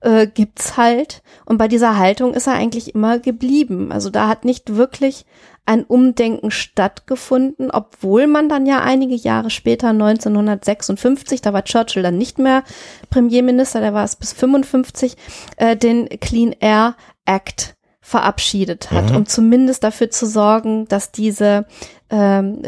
äh, 0.00 0.26
gibt's 0.26 0.76
halt. 0.76 1.22
Und 1.44 1.58
bei 1.58 1.68
dieser 1.68 1.96
Haltung 1.96 2.34
ist 2.34 2.46
er 2.46 2.54
eigentlich 2.54 2.94
immer 2.94 3.18
geblieben. 3.18 3.92
Also 3.92 4.10
da 4.10 4.28
hat 4.28 4.44
nicht 4.44 4.76
wirklich 4.76 5.26
ein 5.66 5.84
Umdenken 5.84 6.50
stattgefunden, 6.50 7.70
obwohl 7.70 8.26
man 8.26 8.48
dann 8.48 8.66
ja 8.66 8.80
einige 8.80 9.14
Jahre 9.14 9.50
später, 9.50 9.88
1956, 9.88 11.42
da 11.42 11.52
war 11.52 11.64
Churchill 11.64 12.02
dann 12.02 12.18
nicht 12.18 12.38
mehr 12.38 12.64
Premierminister, 13.10 13.80
der 13.80 13.94
war 13.94 14.04
es 14.04 14.16
bis 14.16 14.32
55, 14.32 15.16
äh, 15.56 15.76
den 15.76 16.08
Clean 16.20 16.54
Air 16.58 16.96
Act 17.24 17.76
verabschiedet 18.10 18.90
hat, 18.90 19.10
mhm. 19.10 19.16
um 19.18 19.26
zumindest 19.26 19.84
dafür 19.84 20.10
zu 20.10 20.26
sorgen, 20.26 20.88
dass 20.88 21.12
diese 21.12 21.64
ähm, 22.10 22.62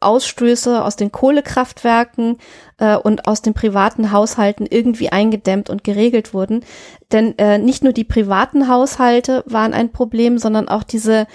Ausstöße 0.00 0.84
aus 0.84 0.96
den 0.96 1.12
Kohlekraftwerken 1.12 2.38
äh, 2.78 2.96
und 2.96 3.28
aus 3.28 3.40
den 3.40 3.54
privaten 3.54 4.10
Haushalten 4.10 4.66
irgendwie 4.68 5.10
eingedämmt 5.10 5.70
und 5.70 5.84
geregelt 5.84 6.34
wurden. 6.34 6.64
Denn 7.12 7.38
äh, 7.38 7.58
nicht 7.58 7.84
nur 7.84 7.92
die 7.92 8.02
privaten 8.02 8.66
Haushalte 8.68 9.44
waren 9.46 9.72
ein 9.72 9.92
Problem, 9.92 10.36
sondern 10.36 10.68
auch 10.68 10.82
diese 10.82 11.28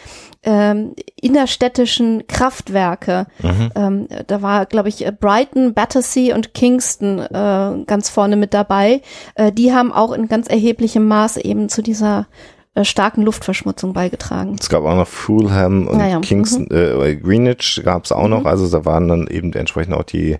ähm, 0.44 0.94
innerstädtischen 1.22 2.28
Kraftwerke. 2.28 3.28
Mhm. 3.42 3.72
Ähm, 3.76 4.08
da 4.28 4.42
war, 4.42 4.66
glaube 4.66 4.90
ich, 4.90 5.06
Brighton, 5.22 5.74
Battersea 5.74 6.36
und 6.36 6.54
Kingston 6.54 7.20
äh, 7.20 7.86
ganz 7.86 8.10
vorne 8.10 8.36
mit 8.36 8.54
dabei. 8.54 9.02
Äh, 9.36 9.54
die 9.54 9.74
haben 9.74 9.94
auch 9.94 10.12
in 10.12 10.28
ganz 10.28 10.48
erheblichem 10.50 11.08
Maße 11.08 11.44
eben 11.46 11.70
zu 11.70 11.82
dieser 11.82 12.28
äh, 12.76 12.86
starken 12.86 13.22
Luftverschmutzung 13.22 13.94
beigetragen. 13.94 14.56
Es 14.60 14.68
gab 14.68 14.84
auch 14.84 14.96
noch 14.96 15.08
Fulham 15.08 15.88
und 15.88 15.98
naja. 15.98 16.20
Kingston, 16.22 16.68
mhm. 16.70 17.02
äh, 17.02 17.16
Greenwich 17.16 17.82
gab 17.84 18.06
es 18.06 18.12
auch 18.12 18.24
mhm. 18.24 18.32
noch. 18.32 18.46
Also 18.46 18.68
da 18.70 18.84
waren 18.86 19.08
dann 19.08 19.28
eben 19.28 19.54
entsprechend 19.54 19.94
auch 19.94 20.04
die 20.04 20.38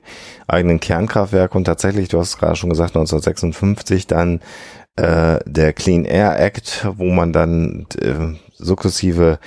eigenen 0.48 0.80
Kernkraftwerke 0.80 1.58
und 1.58 1.66
tatsächlich, 1.66 2.10
du 2.10 2.20
hast 2.20 2.30
es 2.30 2.38
gerade 2.38 2.56
schon 2.56 2.72
gesagt, 2.72 2.96
1956 2.96 4.08
dann 4.08 4.40
äh, 4.96 5.40
der 5.46 5.74
Clean 5.74 6.06
Air 6.06 6.40
Act, 6.40 6.88
wo 6.98 7.06
man 7.06 7.34
dann 7.34 7.86
äh, 8.02 8.36
sukzessive 8.64 9.40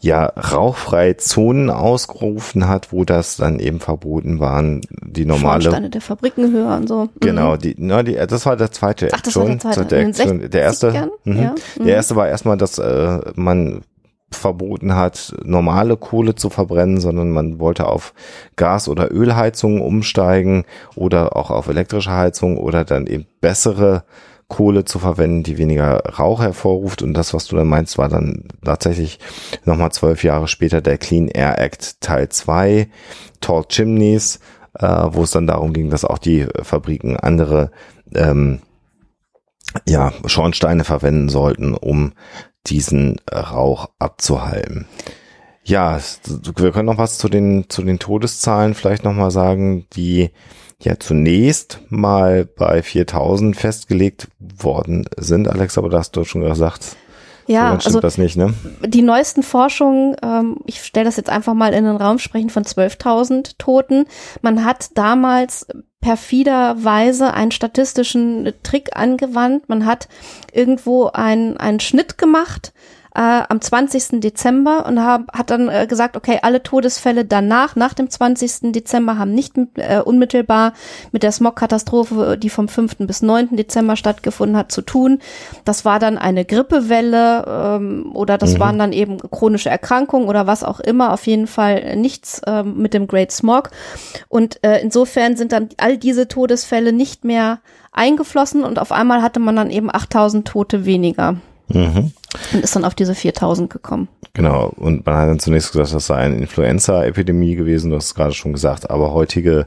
ja 0.00 0.26
rauchfreie 0.26 1.16
Zonen 1.16 1.70
ausgerufen 1.70 2.68
hat, 2.68 2.92
wo 2.92 3.04
das 3.04 3.36
dann 3.36 3.58
eben 3.58 3.80
verboten 3.80 4.40
waren, 4.40 4.80
die 5.02 5.26
normale 5.26 5.62
Schornsteine 5.62 5.90
der 5.90 6.00
Fabriken 6.00 6.52
höher 6.52 6.76
und 6.76 6.88
so. 6.88 7.04
Mhm. 7.04 7.08
Genau, 7.20 7.56
die, 7.56 7.74
na, 7.78 8.02
die, 8.02 8.14
das 8.14 8.46
war 8.46 8.56
der 8.56 8.70
zweite 8.72 9.08
Ach, 9.12 9.20
das 9.20 9.36
war 9.36 9.46
der 9.46 9.58
zweite. 9.58 9.84
Der, 9.84 10.06
Action, 10.06 10.50
der 10.50 10.62
erste, 10.62 10.90
60ern? 10.90 11.08
mhm. 11.24 11.36
Ja. 11.36 11.54
Mhm. 11.78 11.84
der 11.84 11.94
erste 11.94 12.16
war 12.16 12.28
erstmal, 12.28 12.56
dass 12.56 12.78
äh, 12.78 13.20
man 13.34 13.82
verboten 14.32 14.94
hat, 14.94 15.34
normale 15.44 15.96
Kohle 15.96 16.34
zu 16.34 16.50
verbrennen, 16.50 17.00
sondern 17.00 17.30
man 17.30 17.58
wollte 17.58 17.86
auf 17.86 18.14
Gas- 18.56 18.88
oder 18.88 19.12
Ölheizungen 19.12 19.80
umsteigen 19.80 20.64
oder 20.94 21.36
auch 21.36 21.50
auf 21.50 21.68
elektrische 21.68 22.12
Heizung 22.12 22.56
oder 22.56 22.84
dann 22.84 23.06
eben 23.06 23.26
bessere 23.40 24.04
Kohle 24.50 24.84
zu 24.84 24.98
verwenden, 24.98 25.44
die 25.44 25.56
weniger 25.56 26.00
Rauch 26.18 26.42
hervorruft. 26.42 27.00
Und 27.00 27.14
das, 27.14 27.32
was 27.32 27.46
du 27.46 27.56
dann 27.56 27.68
meinst, 27.68 27.96
war 27.96 28.10
dann 28.10 28.48
tatsächlich 28.62 29.18
nochmal 29.64 29.92
zwölf 29.92 30.22
Jahre 30.22 30.48
später 30.48 30.82
der 30.82 30.98
Clean 30.98 31.28
Air 31.28 31.58
Act 31.58 32.02
Teil 32.02 32.28
2, 32.28 32.90
Tall 33.40 33.64
Chimneys, 33.68 34.40
äh, 34.78 34.86
wo 34.86 35.22
es 35.22 35.30
dann 35.30 35.46
darum 35.46 35.72
ging, 35.72 35.88
dass 35.88 36.04
auch 36.04 36.18
die 36.18 36.46
Fabriken 36.62 37.16
andere 37.16 37.70
ähm, 38.14 38.60
ja, 39.86 40.12
Schornsteine 40.26 40.84
verwenden 40.84 41.28
sollten, 41.28 41.74
um 41.74 42.12
diesen 42.66 43.20
Rauch 43.32 43.88
abzuhalten. 43.98 44.86
Ja, 45.62 46.00
wir 46.56 46.72
können 46.72 46.86
noch 46.86 46.98
was 46.98 47.18
zu 47.18 47.28
den, 47.28 47.66
zu 47.68 47.82
den 47.82 48.00
Todeszahlen 48.00 48.74
vielleicht 48.74 49.04
nochmal 49.04 49.30
sagen, 49.30 49.86
die 49.94 50.30
ja 50.80 50.98
zunächst 50.98 51.80
mal 51.88 52.44
bei 52.44 52.82
4000 52.82 53.56
festgelegt 53.56 54.28
worden 54.38 55.06
sind. 55.16 55.48
Alex, 55.48 55.78
aber 55.78 55.88
da 55.88 55.98
hast 55.98 56.16
du 56.16 56.24
schon 56.24 56.40
gesagt, 56.42 56.82
so 56.82 56.96
Ja, 57.46 57.68
stimmt 57.68 57.86
also 57.86 58.00
das 58.00 58.18
nicht, 58.18 58.36
ne? 58.36 58.54
die 58.86 59.02
neuesten 59.02 59.42
Forschungen, 59.42 60.16
ähm, 60.22 60.58
ich 60.66 60.82
stelle 60.82 61.04
das 61.04 61.16
jetzt 61.16 61.30
einfach 61.30 61.54
mal 61.54 61.74
in 61.74 61.84
den 61.84 61.96
Raum, 61.96 62.18
sprechen 62.18 62.50
von 62.50 62.64
12.000 62.64 63.56
Toten. 63.58 64.06
Man 64.40 64.64
hat 64.64 64.96
damals 64.96 65.66
perfiderweise 66.00 67.34
einen 67.34 67.50
statistischen 67.50 68.52
Trick 68.62 68.96
angewandt. 68.96 69.68
Man 69.68 69.84
hat 69.84 70.08
irgendwo 70.52 71.06
einen, 71.08 71.58
einen 71.58 71.80
Schnitt 71.80 72.16
gemacht 72.16 72.72
äh, 73.14 73.42
am 73.48 73.60
20. 73.60 74.20
Dezember 74.20 74.86
und 74.86 75.04
hab, 75.04 75.32
hat 75.36 75.50
dann 75.50 75.68
äh, 75.68 75.86
gesagt, 75.88 76.16
okay, 76.16 76.38
alle 76.42 76.62
Todesfälle 76.62 77.24
danach, 77.24 77.76
nach 77.76 77.94
dem 77.94 78.08
20. 78.08 78.72
Dezember, 78.72 79.18
haben 79.18 79.34
nicht 79.34 79.54
äh, 79.74 80.00
unmittelbar 80.00 80.72
mit 81.12 81.22
der 81.22 81.32
Smog-Katastrophe, 81.32 82.38
die 82.38 82.50
vom 82.50 82.68
5. 82.68 82.98
bis 82.98 83.22
9. 83.22 83.56
Dezember 83.56 83.96
stattgefunden 83.96 84.56
hat, 84.56 84.70
zu 84.70 84.82
tun. 84.82 85.18
Das 85.64 85.84
war 85.84 85.98
dann 85.98 86.18
eine 86.18 86.44
Grippewelle 86.44 87.44
ähm, 87.46 88.10
oder 88.14 88.38
das 88.38 88.54
Mhm. 88.54 88.60
waren 88.60 88.78
dann 88.78 88.92
eben 88.92 89.18
chronische 89.18 89.70
Erkrankungen 89.70 90.28
oder 90.28 90.46
was 90.46 90.64
auch 90.64 90.80
immer. 90.80 91.12
Auf 91.12 91.26
jeden 91.26 91.46
Fall 91.46 91.96
nichts 91.96 92.40
ähm, 92.46 92.76
mit 92.76 92.94
dem 92.94 93.06
Great 93.06 93.32
Smog. 93.32 93.70
Und 94.28 94.62
äh, 94.64 94.80
insofern 94.80 95.36
sind 95.36 95.52
dann 95.52 95.68
all 95.78 95.96
diese 95.96 96.28
Todesfälle 96.28 96.92
nicht 96.92 97.24
mehr 97.24 97.60
eingeflossen 97.92 98.62
und 98.62 98.78
auf 98.78 98.92
einmal 98.92 99.20
hatte 99.22 99.40
man 99.40 99.56
dann 99.56 99.70
eben 99.70 99.92
8000 99.92 100.46
Tote 100.46 100.84
weniger 100.84 101.36
Mhm. 101.72 102.12
und 102.52 102.64
ist 102.64 102.76
dann 102.76 102.84
auf 102.84 102.94
diese 102.94 103.14
4000 103.14 103.70
gekommen. 103.70 104.08
Genau, 104.34 104.72
und 104.76 105.04
man 105.06 105.16
hat 105.16 105.28
dann 105.28 105.38
zunächst 105.40 105.72
gesagt, 105.72 105.92
das 105.94 106.06
sei 106.06 106.16
eine 106.16 106.36
Influenza-Epidemie 106.36 107.56
gewesen, 107.56 107.90
du 107.90 107.96
hast 107.96 108.06
es 108.06 108.14
gerade 108.14 108.34
schon 108.34 108.52
gesagt, 108.52 108.90
aber 108.90 109.12
heutige 109.12 109.66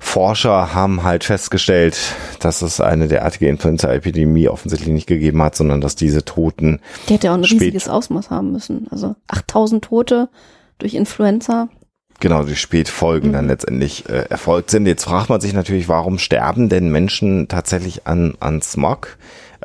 Forscher 0.00 0.74
haben 0.74 1.02
halt 1.02 1.24
festgestellt, 1.24 1.98
dass 2.40 2.60
es 2.62 2.80
eine 2.80 3.08
derartige 3.08 3.48
Influenza-Epidemie 3.48 4.48
offensichtlich 4.48 4.92
nicht 4.92 5.06
gegeben 5.06 5.42
hat, 5.42 5.56
sondern 5.56 5.80
dass 5.80 5.96
diese 5.96 6.24
Toten, 6.24 6.80
Die 7.08 7.14
hätte 7.14 7.28
ja 7.28 7.32
auch 7.32 7.38
ein 7.38 7.44
riesiges 7.44 7.88
Ausmaß 7.88 8.30
haben 8.30 8.52
müssen. 8.52 8.86
Also 8.90 9.14
8000 9.28 9.84
Tote 9.84 10.28
durch 10.78 10.94
Influenza. 10.94 11.68
genau, 12.20 12.42
die 12.42 12.56
Spätfolgen 12.56 13.32
dann 13.32 13.46
letztendlich 13.48 14.08
äh, 14.08 14.26
erfolgt 14.28 14.70
sind. 14.70 14.86
Jetzt 14.86 15.04
fragt 15.04 15.30
man 15.30 15.40
sich 15.40 15.54
natürlich, 15.54 15.88
warum 15.88 16.18
sterben 16.18 16.68
denn 16.68 16.90
Menschen 16.90 17.48
tatsächlich 17.48 18.06
an, 18.06 18.34
an 18.40 18.60
Smog? 18.60 19.16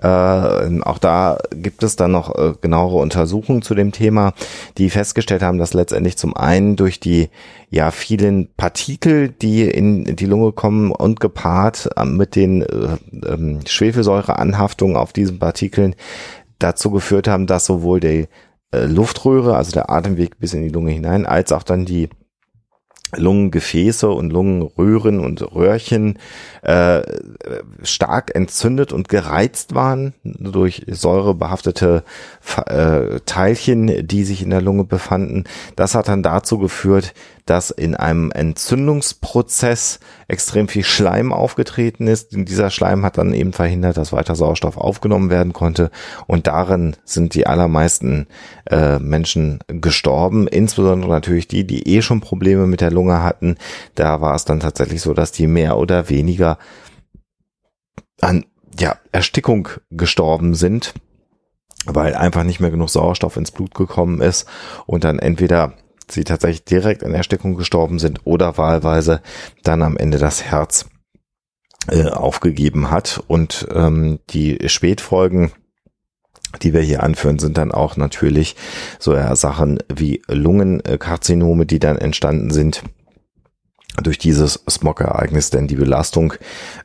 Äh, 0.03 0.81
auch 0.81 0.97
da 0.97 1.37
gibt 1.51 1.81
es 1.81 1.95
dann 1.95 2.11
noch 2.11 2.35
äh, 2.35 2.53
genauere 2.59 2.97
Untersuchungen 2.97 3.61
zu 3.61 3.73
dem 3.73 3.93
Thema, 3.93 4.33
die 4.77 4.89
festgestellt 4.89 5.41
haben, 5.41 5.57
dass 5.57 5.73
letztendlich 5.73 6.17
zum 6.17 6.35
einen 6.35 6.75
durch 6.75 6.99
die 6.99 7.29
ja 7.69 7.89
vielen 7.89 8.49
Partikel, 8.57 9.29
die 9.29 9.63
in 9.63 10.15
die 10.17 10.25
Lunge 10.25 10.51
kommen 10.51 10.91
und 10.91 11.21
gepaart 11.21 11.89
äh, 11.95 12.03
mit 12.03 12.35
den 12.35 12.63
äh, 12.63 12.97
ähm, 13.25 13.61
Schwefelsäureanhaftungen 13.65 14.97
auf 14.97 15.13
diesen 15.13 15.39
Partikeln 15.39 15.95
dazu 16.59 16.91
geführt 16.91 17.29
haben, 17.29 17.47
dass 17.47 17.65
sowohl 17.65 18.01
die 18.01 18.27
äh, 18.73 18.85
Luftröhre, 18.85 19.55
also 19.55 19.71
der 19.71 19.89
Atemweg 19.89 20.37
bis 20.37 20.53
in 20.53 20.63
die 20.63 20.69
Lunge 20.69 20.91
hinein, 20.91 21.25
als 21.25 21.53
auch 21.53 21.63
dann 21.63 21.85
die 21.85 22.09
Lungengefäße 23.17 24.09
und 24.09 24.31
Lungenröhren 24.31 25.19
und 25.19 25.41
Röhrchen 25.55 26.19
äh, 26.61 27.01
stark 27.83 28.35
entzündet 28.35 28.93
und 28.93 29.09
gereizt 29.09 29.75
waren 29.75 30.13
durch 30.23 30.83
säurebehaftete 30.87 32.03
äh, 32.65 33.19
Teilchen, 33.25 34.07
die 34.07 34.23
sich 34.23 34.41
in 34.41 34.49
der 34.49 34.61
Lunge 34.61 34.83
befanden. 34.83 35.43
Das 35.75 35.95
hat 35.95 36.07
dann 36.07 36.23
dazu 36.23 36.57
geführt, 36.57 37.13
dass 37.45 37.71
in 37.71 37.95
einem 37.95 38.31
Entzündungsprozess 38.31 39.99
extrem 40.27 40.67
viel 40.67 40.83
Schleim 40.83 41.33
aufgetreten 41.33 42.07
ist. 42.07 42.33
Und 42.33 42.47
dieser 42.47 42.69
Schleim 42.69 43.03
hat 43.03 43.17
dann 43.17 43.33
eben 43.33 43.51
verhindert, 43.51 43.97
dass 43.97 44.13
weiter 44.13 44.35
Sauerstoff 44.35 44.77
aufgenommen 44.77 45.29
werden 45.29 45.51
konnte. 45.51 45.91
Und 46.25 46.47
darin 46.47 46.95
sind 47.03 47.35
die 47.35 47.45
allermeisten 47.45 48.27
äh, 48.69 48.99
Menschen 48.99 49.59
gestorben. 49.67 50.47
Insbesondere 50.47 51.11
natürlich 51.11 51.47
die, 51.47 51.67
die 51.67 51.87
eh 51.87 52.01
schon 52.01 52.21
Probleme 52.21 52.65
mit 52.65 52.81
der 52.81 52.91
Lunge 52.91 53.23
hatten. 53.23 53.57
Da 53.95 54.21
war 54.21 54.35
es 54.35 54.45
dann 54.45 54.61
tatsächlich 54.61 55.01
so, 55.01 55.13
dass 55.13 55.31
die 55.31 55.47
mehr 55.47 55.77
oder 55.77 56.09
weniger 56.09 56.57
an 58.21 58.45
ja, 58.79 58.97
Erstickung 59.11 59.69
gestorben 59.91 60.55
sind, 60.55 60.93
weil 61.85 62.15
einfach 62.15 62.43
nicht 62.43 62.59
mehr 62.59 62.71
genug 62.71 62.89
Sauerstoff 62.89 63.37
ins 63.37 63.51
Blut 63.51 63.75
gekommen 63.75 64.21
ist 64.21 64.47
und 64.85 65.03
dann 65.03 65.19
entweder 65.19 65.73
sie 66.09 66.23
tatsächlich 66.23 66.65
direkt 66.65 67.03
an 67.03 67.13
Erstickung 67.13 67.55
gestorben 67.55 67.99
sind 67.99 68.21
oder 68.25 68.57
wahlweise 68.57 69.21
dann 69.63 69.81
am 69.81 69.97
Ende 69.97 70.17
das 70.17 70.43
Herz 70.43 70.85
äh, 71.89 72.07
aufgegeben 72.07 72.91
hat. 72.91 73.23
Und 73.27 73.67
ähm, 73.73 74.19
die 74.29 74.59
Spätfolgen, 74.67 75.51
die 76.61 76.73
wir 76.73 76.81
hier 76.81 77.03
anführen, 77.03 77.39
sind 77.39 77.57
dann 77.57 77.71
auch 77.71 77.97
natürlich 77.97 78.55
so 78.99 79.15
ja, 79.15 79.35
Sachen 79.35 79.79
wie 79.93 80.21
Lungenkarzinome, 80.27 81.65
die 81.65 81.79
dann 81.79 81.97
entstanden 81.97 82.51
sind 82.51 82.83
durch 84.01 84.17
dieses 84.17 84.63
Smog-Ereignis, 84.69 85.49
denn 85.51 85.67
die 85.67 85.75
Belastung 85.75 86.33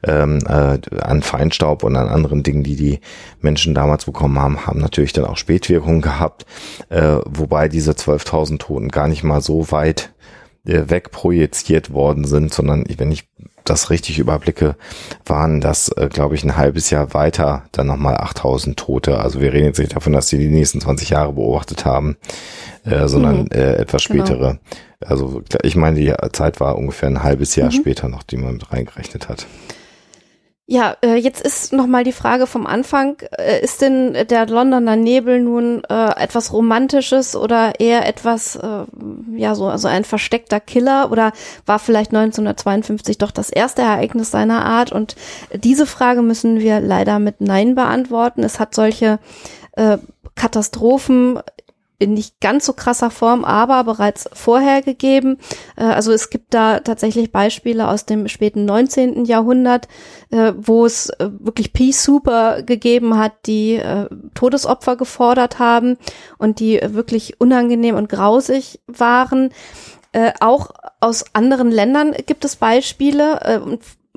ähm, 0.03 0.41
äh, 0.47 0.79
an 1.01 1.23
Feinstaub 1.23 1.83
und 1.83 1.97
an 1.97 2.09
anderen 2.09 2.43
Dingen, 2.43 2.63
die 2.63 2.77
die 2.77 3.01
Menschen 3.41 3.75
damals 3.75 4.05
bekommen 4.05 4.39
haben, 4.39 4.67
haben 4.67 4.81
natürlich 4.81 5.13
dann 5.13 5.25
auch 5.25 5.39
Spätwirkungen 5.39 6.03
gehabt, 6.03 6.45
äh, 6.91 7.19
wobei 7.25 7.69
diese 7.69 7.93
12.000 7.93 8.59
Toten 8.59 8.89
gar 8.89 9.09
nicht 9.09 9.25
mal 9.25 9.41
so 9.41 9.71
weit 9.71 10.13
äh, 10.67 10.83
wegprojiziert 10.89 11.93
worden 11.93 12.25
sind, 12.25 12.53
sondern 12.53 12.85
wenn 12.99 13.11
ich 13.11 13.29
das 13.69 13.91
richtig 13.91 14.19
überblicke, 14.19 14.77
waren 15.27 15.61
das, 15.61 15.89
äh, 15.97 16.09
glaube 16.09 16.35
ich, 16.35 16.45
ein 16.45 16.57
halbes 16.57 16.91
Jahr 16.91 17.15
weiter 17.15 17.63
dann 17.73 17.87
nochmal 17.87 18.17
8000 18.17 18.77
Tote. 18.79 19.19
Also 19.21 19.41
wir 19.41 19.53
reden 19.53 19.67
jetzt 19.67 19.79
nicht 19.79 19.95
davon, 19.97 20.13
dass 20.13 20.29
sie 20.29 20.39
die 20.39 20.49
nächsten 20.49 20.81
20 20.81 21.11
Jahre 21.11 21.33
beobachtet 21.33 21.85
haben, 21.85 22.17
äh, 22.85 23.07
sondern 23.09 23.43
Mhm. 23.43 23.49
äh, 23.53 23.75
etwas 23.75 24.05
Genau. 24.05 24.25
spätere. 24.27 24.59
Also 25.05 25.43
ich 25.63 25.77
meine, 25.77 25.99
die 26.01 26.13
Zeit 26.33 26.59
war 26.61 26.77
ungefähr 26.77 27.09
ein 27.09 27.23
halbes 27.23 27.55
Jahr 27.55 27.71
später 27.71 28.09
noch, 28.09 28.23
die 28.25 28.37
man 28.37 28.55
mit 28.55 28.73
reingerechnet 28.73 29.29
hat. 29.29 29.47
Ja, 30.71 30.99
äh, 31.03 31.15
jetzt 31.15 31.41
ist 31.41 31.73
noch 31.73 31.87
mal 31.87 32.05
die 32.05 32.13
Frage 32.13 32.47
vom 32.47 32.67
Anfang, 32.67 33.17
äh, 33.39 33.65
ist 33.65 33.81
denn 33.81 34.13
der 34.13 34.47
Londoner 34.47 34.97
Nebel 34.97 35.41
nun 35.41 35.83
äh, 35.89 36.11
etwas 36.23 36.53
Romantisches 36.53 37.35
oder 37.35 37.81
eher 37.81 38.07
etwas, 38.07 38.57
äh, 38.57 38.85
ja, 39.35 39.55
so 39.55 39.69
also 39.69 39.89
ein 39.89 40.05
versteckter 40.05 40.61
Killer 40.61 41.11
oder 41.11 41.33
war 41.65 41.79
vielleicht 41.79 42.11
1952 42.11 43.17
doch 43.17 43.31
das 43.31 43.49
erste 43.49 43.81
Ereignis 43.81 44.31
seiner 44.31 44.67
Art? 44.67 44.93
Und 44.93 45.17
diese 45.55 45.87
Frage 45.87 46.21
müssen 46.21 46.61
wir 46.61 46.81
leider 46.81 47.19
mit 47.19 47.41
Nein 47.41 47.75
beantworten. 47.75 48.43
Es 48.43 48.61
hat 48.61 48.75
solche 48.75 49.21
äh, 49.73 49.97
Katastrophen 50.35 51.41
in 51.99 52.15
nicht 52.15 52.41
ganz 52.41 52.65
so 52.67 52.73
krasser 52.73 53.11
Form, 53.11 53.45
aber 53.45 53.83
bereits 53.85 54.29
vorher 54.33 54.83
gegeben. 54.83 55.39
Äh, 55.77 55.85
Also 55.85 56.13
es 56.13 56.31
gibt 56.31 56.55
da 56.55 56.81
tatsächlich 56.81 57.33
Beispiele 57.33 57.89
aus 57.89 58.07
dem 58.07 58.29
späten 58.29 58.65
19. 58.65 59.25
Jahrhundert, 59.25 59.89
äh, 60.31 60.53
wo 60.57 60.87
es 60.87 61.11
äh, 61.11 61.31
wirklich 61.41 61.73
Pea 61.73 61.93
Super 61.93 62.63
gegeben 62.63 63.19
hat, 63.19 63.33
die 63.47 63.81
Todesopfer 64.35 64.97
gefordert 64.97 65.59
haben 65.59 65.97
und 66.39 66.61
die 66.61 66.81
wirklich 66.83 67.41
unangenehm 67.41 67.97
und 67.97 68.09
grausig 68.09 68.81
waren. 68.87 69.51
Auch 70.41 70.71
aus 71.01 71.25
anderen 71.35 71.71
Ländern 71.71 72.15
gibt 72.27 72.45
es 72.45 72.57
Beispiele. 72.57 73.63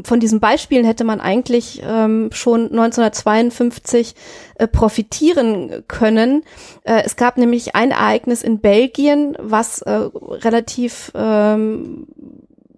Von 0.04 0.20
diesen 0.20 0.40
Beispielen 0.40 0.86
hätte 0.86 1.04
man 1.04 1.22
eigentlich 1.22 1.82
ähm, 1.86 2.30
schon 2.32 2.64
1952 2.72 4.16
äh, 4.56 4.68
profitieren 4.68 5.84
können. 5.88 6.44
Äh, 6.84 7.04
es 7.06 7.16
gab 7.16 7.38
nämlich 7.38 7.76
ein 7.76 7.92
Ereignis 7.92 8.44
in 8.44 8.60
Belgien, 8.60 9.38
was 9.40 9.82
äh, 9.82 9.92
relativ 9.92 11.12
ähm, 11.16 12.08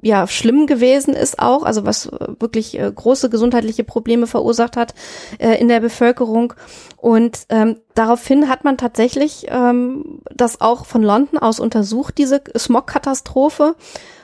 ja 0.04 0.28
schlimm 0.28 0.68
gewesen 0.68 1.14
ist 1.14 1.40
auch, 1.40 1.64
also 1.64 1.86
was 1.86 2.08
äh, 2.08 2.28
wirklich 2.40 2.78
äh, 2.78 2.92
große 2.94 3.30
gesundheitliche 3.30 3.84
Probleme 3.84 4.28
verursacht 4.28 4.78
hat 4.78 4.94
äh, 5.40 5.60
in 5.60 5.70
der 5.70 5.80
Bevölkerung. 5.80 6.54
Und 6.98 7.46
ähm, 7.50 7.78
daraufhin 7.96 8.50
hat 8.50 8.64
man 8.64 8.78
tatsächlich 8.78 9.48
ähm, 9.50 10.22
das 10.34 10.62
auch 10.62 10.86
von 10.86 11.02
London 11.04 11.40
aus 11.40 11.60
untersucht, 11.60 12.18
diese 12.18 12.42
Smog-Katastrophe, 12.56 13.76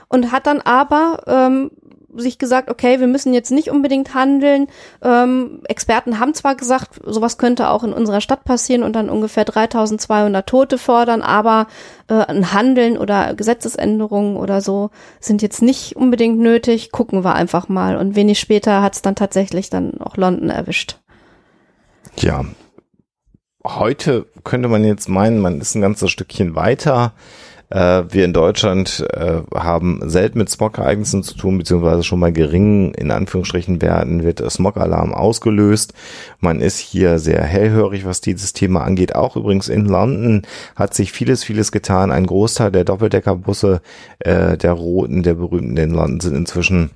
und 0.10 0.32
hat 0.32 0.48
dann 0.48 0.60
aber 0.60 1.24
ähm, 1.28 1.72
sich 2.16 2.38
gesagt, 2.38 2.70
okay, 2.70 3.00
wir 3.00 3.08
müssen 3.08 3.34
jetzt 3.34 3.52
nicht 3.52 3.70
unbedingt 3.70 4.14
handeln. 4.14 4.68
Ähm, 5.02 5.62
Experten 5.66 6.20
haben 6.20 6.34
zwar 6.34 6.56
gesagt, 6.56 7.00
sowas 7.06 7.38
könnte 7.38 7.70
auch 7.70 7.84
in 7.84 7.94
unserer 7.94 8.22
Stadt 8.22 8.44
passieren 8.44 8.84
und 8.84 8.94
dann 8.96 9.10
ungefähr 9.10 9.46
3200 9.46 10.48
Tote 10.48 10.78
fordern, 10.78 11.22
aber 11.22 11.68
äh, 12.08 12.16
ein 12.16 12.54
Handeln 12.54 12.98
oder 12.98 13.34
Gesetzesänderungen 13.34 14.38
oder 14.38 14.62
so 14.62 14.90
sind 15.20 15.42
jetzt 15.42 15.62
nicht 15.62 15.96
unbedingt 15.96 16.40
nötig. 16.40 16.92
Gucken 16.92 17.24
wir 17.24 17.36
einfach 17.36 17.70
mal. 17.70 17.98
Und 17.98 18.16
wenig 18.16 18.40
später 18.40 18.82
hat 18.82 18.96
es 18.96 19.02
dann 19.02 19.16
tatsächlich 19.16 19.70
dann 19.70 20.02
auch 20.02 20.18
London 20.18 20.50
erwischt. 20.50 20.98
Ja, 22.18 22.46
heute 23.66 24.28
könnte 24.44 24.68
man 24.68 24.84
jetzt 24.84 25.10
meinen, 25.10 25.40
man 25.40 25.62
ist 25.62 25.76
ein 25.76 25.82
ganzes 25.82 26.12
Stückchen 26.12 26.56
weiter. 26.56 27.14
Äh, 27.70 28.04
wir 28.10 28.26
in 28.26 28.34
Deutschland 28.34 29.06
äh, 29.14 29.42
haben 29.54 30.02
selten 30.10 30.40
mit 30.40 30.50
Smog-Ereignissen 30.50 31.24
zu 31.24 31.36
tun, 31.36 31.58
beziehungsweise 31.58 32.04
schon 32.04 32.20
bei 32.20 32.32
geringen, 32.32 32.94
in 32.94 33.12
Anführungsstrichen, 33.12 33.82
Werten 33.82 34.24
wird 34.24 34.40
Smog-Alarm 34.50 35.14
ausgelöst. 35.14 35.94
Man 36.40 36.62
ist 36.62 36.80
hier 36.80 37.20
sehr 37.20 37.44
hellhörig, 37.44 38.06
was 38.06 38.22
dieses 38.22 38.54
Thema 38.54 38.84
angeht. 38.84 39.16
Auch 39.16 39.36
übrigens 39.36 39.70
in 39.70 39.86
London 39.86 40.44
hat 40.76 40.94
sich 40.94 41.12
vieles, 41.12 41.44
vieles 41.44 41.72
getan. 41.72 42.12
Ein 42.12 42.26
Großteil 42.26 42.72
der 42.72 42.86
Doppeldeckerbusse, 42.86 43.82
äh, 44.20 44.58
der 44.58 44.74
roten, 44.74 45.24
der 45.24 45.36
berühmten 45.36 45.78
in 45.78 45.92
London 45.92 46.20
sind 46.20 46.36
inzwischen 46.36 46.92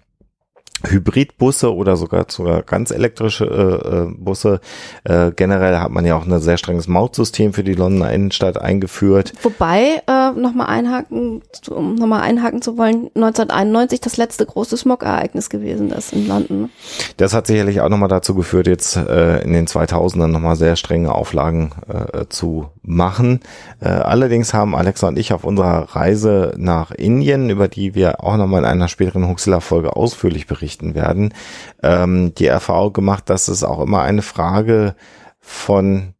Hybridbusse 0.85 1.73
oder 1.73 1.95
sogar 1.95 2.25
sogar 2.29 2.61
ganz 2.63 2.91
elektrische 2.91 3.45
äh, 3.45 3.95
äh, 3.95 4.13
Busse. 4.17 4.59
Äh, 5.03 5.31
generell 5.35 5.77
hat 5.77 5.91
man 5.91 6.05
ja 6.05 6.15
auch 6.15 6.25
ein 6.25 6.39
sehr 6.39 6.57
strenges 6.57 6.87
Mautsystem 6.87 7.53
für 7.53 7.63
die 7.63 7.73
Londoner 7.73 8.11
Innenstadt 8.11 8.59
eingeführt. 8.59 9.33
Wobei, 9.41 10.01
äh, 10.07 10.31
nochmal 10.31 10.67
einhaken, 10.67 11.41
um 11.69 11.95
nochmal 11.95 12.21
einhaken 12.21 12.61
zu 12.61 12.77
wollen, 12.77 13.09
1991 13.15 14.01
das 14.01 14.17
letzte 14.17 14.45
große 14.45 14.77
Smog-Ereignis 14.77 15.49
gewesen 15.49 15.91
ist 15.91 16.13
in 16.13 16.27
London. 16.27 16.69
Das 17.17 17.33
hat 17.33 17.47
sicherlich 17.47 17.81
auch 17.81 17.89
nochmal 17.89 18.09
dazu 18.09 18.35
geführt, 18.35 18.67
jetzt 18.67 18.95
äh, 18.95 19.41
in 19.41 19.53
den 19.53 19.67
2000ern 19.67 20.27
nochmal 20.27 20.55
sehr 20.55 20.75
strenge 20.75 21.13
Auflagen 21.13 21.71
äh, 21.87 22.25
zu 22.29 22.69
machen. 22.81 23.39
Äh, 23.79 23.89
allerdings 23.89 24.53
haben 24.53 24.75
Alexa 24.75 25.07
und 25.07 25.17
ich 25.17 25.33
auf 25.33 25.43
unserer 25.43 25.95
Reise 25.95 26.53
nach 26.57 26.91
Indien, 26.91 27.49
über 27.49 27.67
die 27.67 27.95
wir 27.95 28.23
auch 28.23 28.37
nochmal 28.37 28.61
in 28.61 28.65
einer 28.65 28.87
späteren 28.87 29.27
Huxilla-Folge 29.27 29.95
ausführlich 29.95 30.47
berichten, 30.47 30.72
berichten 30.73 30.95
werden, 30.95 31.33
ähm, 31.81 32.33
die 32.35 32.47
Erfahrung 32.47 32.91
gemacht, 32.93 33.29
dass 33.29 33.47
es 33.47 33.63
auch 33.63 33.79
immer 33.79 34.01
eine 34.01 34.23
Frage 34.23 34.95
von 35.39 36.13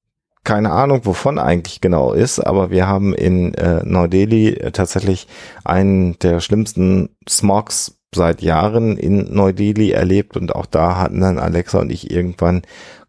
keine 0.46 0.72
Ahnung, 0.72 1.06
wovon 1.06 1.40
eigentlich 1.40 1.80
genau 1.80 2.12
ist, 2.12 2.42
aber 2.42 2.70
wir 2.70 2.86
haben 2.86 3.14
in 3.14 3.54
äh, 3.54 3.82
Neu-Delhi 3.86 4.50
äh, 4.50 4.72
tatsächlich 4.72 5.30
einen 5.64 6.20
der 6.20 6.42
schlimmsten 6.42 7.16
Smogs 7.30 8.02
seit 8.14 8.42
Jahren 8.42 8.98
in 8.98 9.34
Neu-Delhi 9.34 9.92
erlebt 9.92 10.36
und 10.36 10.54
auch 10.54 10.66
da 10.66 10.98
hatten 10.98 11.22
dann 11.22 11.40
Alexa 11.40 11.80
und 11.80 11.94
ich 11.94 12.12
irgendwann 12.12 12.64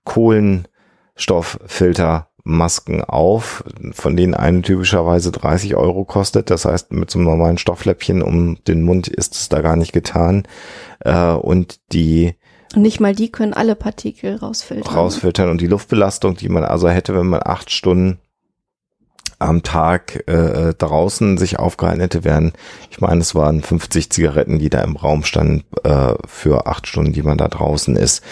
Kohlenstofffilter 0.04 2.28
Masken 2.44 3.02
auf, 3.02 3.64
von 3.92 4.16
denen 4.16 4.34
eine 4.34 4.60
typischerweise 4.60 5.32
30 5.32 5.76
Euro 5.76 6.04
kostet. 6.04 6.50
Das 6.50 6.66
heißt, 6.66 6.92
mit 6.92 7.10
so 7.10 7.18
einem 7.18 7.26
normalen 7.26 7.58
Stoffläppchen 7.58 8.22
um 8.22 8.62
den 8.64 8.82
Mund 8.82 9.08
ist 9.08 9.34
es 9.34 9.48
da 9.48 9.62
gar 9.62 9.76
nicht 9.76 9.92
getan. 9.92 10.46
Äh, 11.00 11.32
und 11.32 11.80
die 11.92 12.34
nicht 12.76 13.00
mal 13.00 13.14
die 13.14 13.30
können 13.30 13.54
alle 13.54 13.76
Partikel 13.76 14.36
rausfiltern. 14.36 14.92
Rausfiltern 14.92 15.48
und 15.48 15.60
die 15.60 15.66
Luftbelastung, 15.66 16.36
die 16.36 16.48
man 16.48 16.64
also 16.64 16.88
hätte, 16.88 17.14
wenn 17.14 17.26
man 17.26 17.40
acht 17.44 17.70
Stunden 17.70 18.18
am 19.44 19.62
Tag 19.62 20.28
äh, 20.28 20.74
draußen 20.74 21.38
sich 21.38 21.58
aufgehalten 21.58 22.00
hätte, 22.00 22.24
wären, 22.24 22.52
ich 22.90 23.00
meine, 23.00 23.20
es 23.20 23.34
waren 23.34 23.62
50 23.62 24.10
Zigaretten, 24.10 24.58
die 24.58 24.70
da 24.70 24.80
im 24.82 24.96
Raum 24.96 25.24
standen 25.24 25.64
äh, 25.84 26.14
für 26.26 26.66
acht 26.66 26.86
Stunden, 26.86 27.12
die 27.12 27.22
man 27.22 27.38
da 27.38 27.48
draußen 27.48 27.96
ist. 27.96 28.24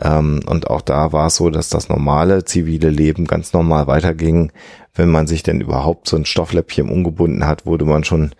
Ähm, 0.00 0.40
und 0.46 0.68
auch 0.68 0.80
da 0.80 1.12
war 1.12 1.26
es 1.26 1.36
so, 1.36 1.50
dass 1.50 1.68
das 1.68 1.88
normale 1.88 2.44
zivile 2.44 2.90
Leben 2.90 3.26
ganz 3.26 3.52
normal 3.52 3.86
weiterging. 3.86 4.52
Wenn 4.94 5.10
man 5.10 5.26
sich 5.26 5.42
denn 5.42 5.60
überhaupt 5.60 6.08
so 6.08 6.16
ein 6.16 6.24
Stoffläppchen 6.24 6.88
umgebunden 6.88 7.46
hat, 7.46 7.66
wurde 7.66 7.84
man 7.84 8.04
schon 8.04 8.32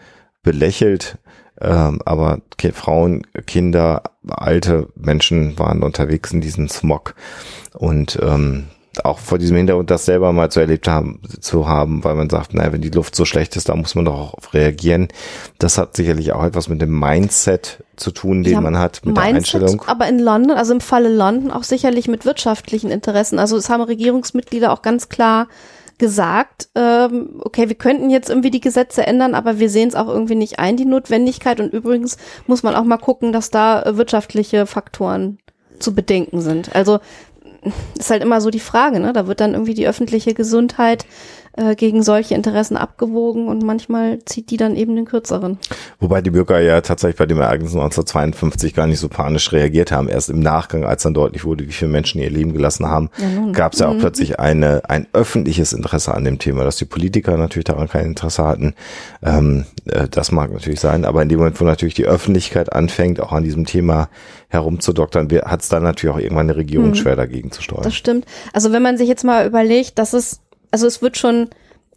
belächelt. 0.43 1.19
Ähm, 1.61 2.01
aber 2.05 2.41
Frauen, 2.73 3.27
Kinder, 3.47 4.03
alte 4.29 4.89
Menschen 4.97 5.59
waren 5.59 5.83
unterwegs 5.83 6.33
in 6.33 6.41
diesem 6.41 6.69
Smog. 6.69 7.15
Und 7.73 8.19
ähm, 8.23 8.65
auch 9.03 9.19
vor 9.19 9.39
diesem 9.39 9.57
Hintergrund 9.57 9.91
das 9.91 10.05
selber 10.05 10.33
mal 10.33 10.51
zu 10.51 10.61
erlebt 10.61 10.87
haben, 10.87 11.21
zu 11.41 11.67
haben, 11.67 12.05
weil 12.05 12.15
man 12.15 12.31
sagt, 12.31 12.55
naja, 12.55 12.73
wenn 12.73 12.83
die 12.83 12.91
Luft 12.91 13.17
so 13.17 13.25
schlecht 13.25 13.57
ist, 13.57 13.69
da 13.69 13.75
muss 13.75 13.95
man 13.95 14.05
doch 14.05 14.35
auch 14.35 14.55
reagieren. 14.55 15.09
Das 15.59 15.79
hat 15.79 15.97
sicherlich 15.97 16.33
auch 16.33 16.45
etwas 16.45 16.69
mit 16.69 16.81
dem 16.81 16.99
Mindset 16.99 17.83
zu 17.97 18.11
tun, 18.11 18.43
den 18.43 18.53
ja, 18.53 18.61
man 18.61 18.79
hat, 18.79 19.05
mit 19.05 19.17
Mindset, 19.17 19.25
der 19.27 19.37
Einstellung. 19.37 19.83
Aber 19.87 20.07
in 20.09 20.19
London, 20.19 20.57
also 20.57 20.73
im 20.73 20.81
Falle 20.81 21.09
London, 21.09 21.51
auch 21.51 21.65
sicherlich 21.65 22.09
mit 22.09 22.25
wirtschaftlichen 22.25 22.91
Interessen. 22.91 23.39
Also 23.39 23.57
es 23.57 23.69
haben 23.69 23.83
Regierungsmitglieder 23.83 24.73
auch 24.73 24.83
ganz 24.83 25.09
klar 25.09 25.49
gesagt, 25.99 26.69
ähm, 26.75 27.41
okay, 27.41 27.69
wir 27.69 27.77
könnten 27.77 28.11
jetzt 28.11 28.29
irgendwie 28.29 28.51
die 28.51 28.61
Gesetze 28.61 29.07
ändern, 29.07 29.35
aber 29.35 29.59
wir 29.59 29.71
sehen 29.71 29.89
es 29.89 29.95
auch 29.95 30.09
irgendwie 30.09 30.35
nicht 30.35 30.59
ein, 30.59 30.77
die 30.77 30.85
Notwendigkeit. 30.85 31.61
Und 31.61 31.73
übrigens 31.73 32.17
muss 32.47 32.63
man 32.63 32.75
auch 32.75 32.85
mal 32.85 32.99
gucken, 32.99 33.33
dass 33.33 33.51
da 33.51 33.97
wirtschaftliche 33.97 34.67
Faktoren 34.67 35.39
zu 35.79 35.95
bedenken 35.95 36.41
sind. 36.41 36.75
Also 36.75 36.99
ist 37.99 38.11
halt 38.11 38.23
immer 38.23 38.41
so 38.41 38.51
die 38.51 38.61
Frage, 38.61 39.01
ne? 39.01 39.13
Da 39.13 39.27
wird 39.27 39.41
dann 39.41 39.53
irgendwie 39.53 39.75
die 39.75 39.87
öffentliche 39.87 40.35
Gesundheit 40.35 41.07
äh, 41.57 41.77
gegen 41.77 42.03
solche 42.03 42.35
Interessen 42.35 42.77
abgewogen 42.77 43.49
und 43.49 43.63
manchmal 43.63 44.19
zieht 44.25 44.51
die 44.51 44.57
dann 44.57 44.77
eben 44.77 44.97
den 44.97 45.05
kürzeren. 45.05 45.59
Wobei 46.01 46.21
die 46.21 46.31
Bürger 46.31 46.61
ja 46.61 46.81
tatsächlich 46.81 47.17
bei 47.17 47.27
dem 47.27 47.41
Ereignis 47.41 47.75
1952 47.75 48.75
gar 48.75 48.87
nicht 48.87 48.99
so 48.99 49.09
panisch 49.09 49.53
reagiert 49.53 49.93
haben. 49.93 50.09
Erst 50.09 50.31
im 50.31 50.41
Nachgang, 50.41 50.85
als 50.85 51.05
dann 51.05 51.15
deutlich 51.15 51.45
wurde, 51.45 51.67
wie 51.67 51.73
viele 51.73 51.91
Menschen 51.91 52.21
ihr 52.21 52.31
Leben 52.31 52.53
gelassen 52.53 52.87
haben, 52.87 53.11
ja, 53.19 53.53
gab 53.53 53.75
es 53.75 53.79
ja 53.79 53.89
auch 53.89 53.95
mhm. 53.95 54.01
plötzlich 54.01 54.41
eine, 54.41 54.83
ein 54.89 55.07
öffentliches 55.13 55.73
Interesse 55.73 56.15
an 56.15 56.25
dem 56.25 56.39
Thema, 56.39 56.65
dass 56.65 56.77
die 56.77 56.85
Politiker 56.85 57.37
natürlich 57.37 57.65
daran 57.65 57.89
kein 57.89 58.07
Interesse 58.07 58.45
hatten. 58.45 58.75
Ähm, 59.23 59.65
äh, 59.87 60.09
das 60.09 60.33
mag 60.33 60.53
natürlich 60.53 60.81
sein, 60.81 61.05
aber 61.05 61.23
in 61.23 61.29
dem 61.29 61.39
Moment, 61.39 61.61
wo 61.61 61.65
natürlich 61.65 61.95
die 61.95 62.07
Öffentlichkeit 62.07 62.73
anfängt, 62.73 63.21
auch 63.21 63.33
an 63.33 63.45
diesem 63.45 63.65
Thema 63.65 64.09
herumzudoktern, 64.49 65.29
hat 65.45 65.63
es 65.63 65.69
dann 65.69 65.83
natürlich 65.83 66.15
auch 66.15 66.21
irgendwann 66.21 66.49
eine 66.49 66.57
Regierung 66.57 66.89
mhm. 66.89 66.95
schwer 66.95 67.17
dagegen 67.17 67.51
zu 67.51 67.63
steuern. 67.63 67.83
Das 67.83 67.95
stimmt. 67.95 68.25
Also 68.53 68.73
wenn 68.73 68.83
man 68.83 68.97
sich 68.97 69.09
jetzt 69.09 69.25
mal 69.25 69.47
überlegt, 69.47 69.99
dass 69.99 70.13
es 70.13 70.41
also 70.75 70.89
es 70.89 71.03
wird 71.03 71.17
schon 71.17 71.51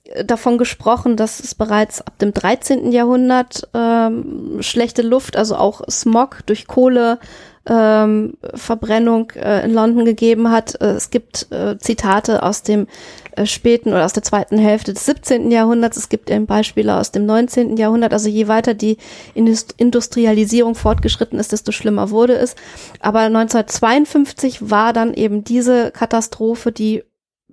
äh, 0.04 0.24
davon 0.24 0.60
gesprochen, 0.60 1.18
dass 1.18 1.40
es 1.40 1.56
bereits 1.56 2.00
ab 2.00 2.20
dem 2.20 2.32
13. 2.32 2.92
Jahrhundert 2.92 3.68
ähm, 3.74 4.60
schlechte 4.60 5.02
Luft, 5.02 5.36
also 5.36 5.56
auch 5.56 5.82
Smog 5.90 6.42
durch 6.46 6.68
Kohle, 6.68 7.18
ähm, 7.66 8.38
Verbrennung 8.54 9.32
äh, 9.32 9.66
in 9.66 9.74
London 9.74 10.06
gegeben 10.06 10.52
hat. 10.52 10.80
Äh, 10.80 10.92
es 10.92 11.10
gibt 11.10 11.52
äh, 11.52 11.80
Zitate 11.80 12.44
aus 12.44 12.62
dem 12.62 12.86
äh, 13.32 13.48
späten 13.48 13.90
oder 13.90 14.06
aus 14.06 14.13
der 14.13 14.21
zweiten 14.21 14.60
Hälfte 14.60 14.94
des 14.94 15.08
17. 15.08 15.50
Jahrhunderts. 15.50 15.98
Es 15.98 16.08
gibt 16.08 16.30
eben 16.30 16.46
Beispiele 16.46 16.98
aus 16.98 17.12
dem 17.12 17.25
19. 17.25 17.78
Jahrhundert. 17.78 18.13
Also 18.13 18.30
je 18.30 18.48
weiter 18.48 18.75
die 18.75 18.98
Industrialisierung 19.34 20.75
fortgeschritten 20.75 21.40
ist, 21.40 21.52
desto 21.52 21.71
schlimmer 21.71 22.12
wurde 22.12 22.36
es. 22.36 22.56
Aber 23.00 23.21
1952 23.21 24.69
war 24.69 24.94
dann 24.94 25.15
eben 25.15 25.44
diese 25.44 25.90
Katastrophe, 25.90 26.71
die 26.71 27.04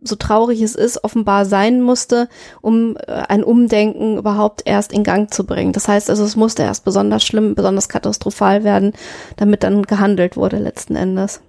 so 0.04 0.16
traurig 0.16 0.62
es 0.62 0.74
ist, 0.74 1.02
offenbar 1.02 1.44
sein 1.44 1.80
musste, 1.80 2.28
um 2.60 2.96
äh, 2.96 3.12
ein 3.28 3.42
Umdenken 3.42 4.18
überhaupt 4.18 4.62
erst 4.64 4.92
in 4.92 5.02
Gang 5.02 5.32
zu 5.32 5.44
bringen. 5.44 5.72
Das 5.72 5.88
heißt 5.88 6.10
also, 6.10 6.24
es 6.24 6.36
musste 6.36 6.62
erst 6.62 6.84
besonders 6.84 7.24
schlimm, 7.24 7.54
besonders 7.54 7.88
katastrophal 7.88 8.64
werden, 8.64 8.92
damit 9.36 9.62
dann 9.62 9.82
gehandelt 9.82 10.36
wurde 10.36 10.58
letzten 10.58 10.96
Endes. 10.96 11.40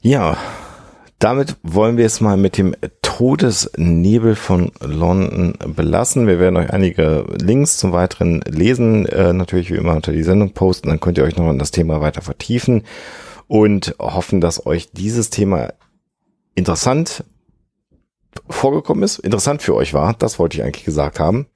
Ja, 0.00 0.36
damit 1.18 1.56
wollen 1.62 1.96
wir 1.96 2.04
es 2.04 2.20
mal 2.20 2.36
mit 2.36 2.58
dem 2.58 2.74
Todesnebel 3.00 4.34
von 4.34 4.72
London 4.80 5.54
belassen. 5.74 6.26
Wir 6.26 6.38
werden 6.38 6.56
euch 6.56 6.70
einige 6.70 7.24
Links 7.40 7.78
zum 7.78 7.92
weiteren 7.92 8.42
Lesen 8.42 9.06
äh, 9.06 9.32
natürlich 9.32 9.70
wie 9.70 9.76
immer 9.76 9.94
unter 9.94 10.12
die 10.12 10.22
Sendung 10.22 10.52
posten. 10.52 10.88
Dann 10.88 11.00
könnt 11.00 11.16
ihr 11.16 11.24
euch 11.24 11.36
noch 11.36 11.48
in 11.50 11.58
das 11.58 11.70
Thema 11.70 12.00
weiter 12.00 12.20
vertiefen 12.20 12.82
und 13.46 13.94
hoffen, 13.98 14.40
dass 14.40 14.66
euch 14.66 14.90
dieses 14.92 15.30
Thema 15.30 15.72
interessant 16.54 17.24
vorgekommen 18.48 19.04
ist, 19.04 19.18
interessant 19.18 19.60
für 19.62 19.74
euch 19.74 19.92
war, 19.94 20.12
das 20.14 20.38
wollte 20.38 20.58
ich 20.58 20.64
eigentlich 20.64 20.84
gesagt 20.84 21.18
haben. 21.20 21.46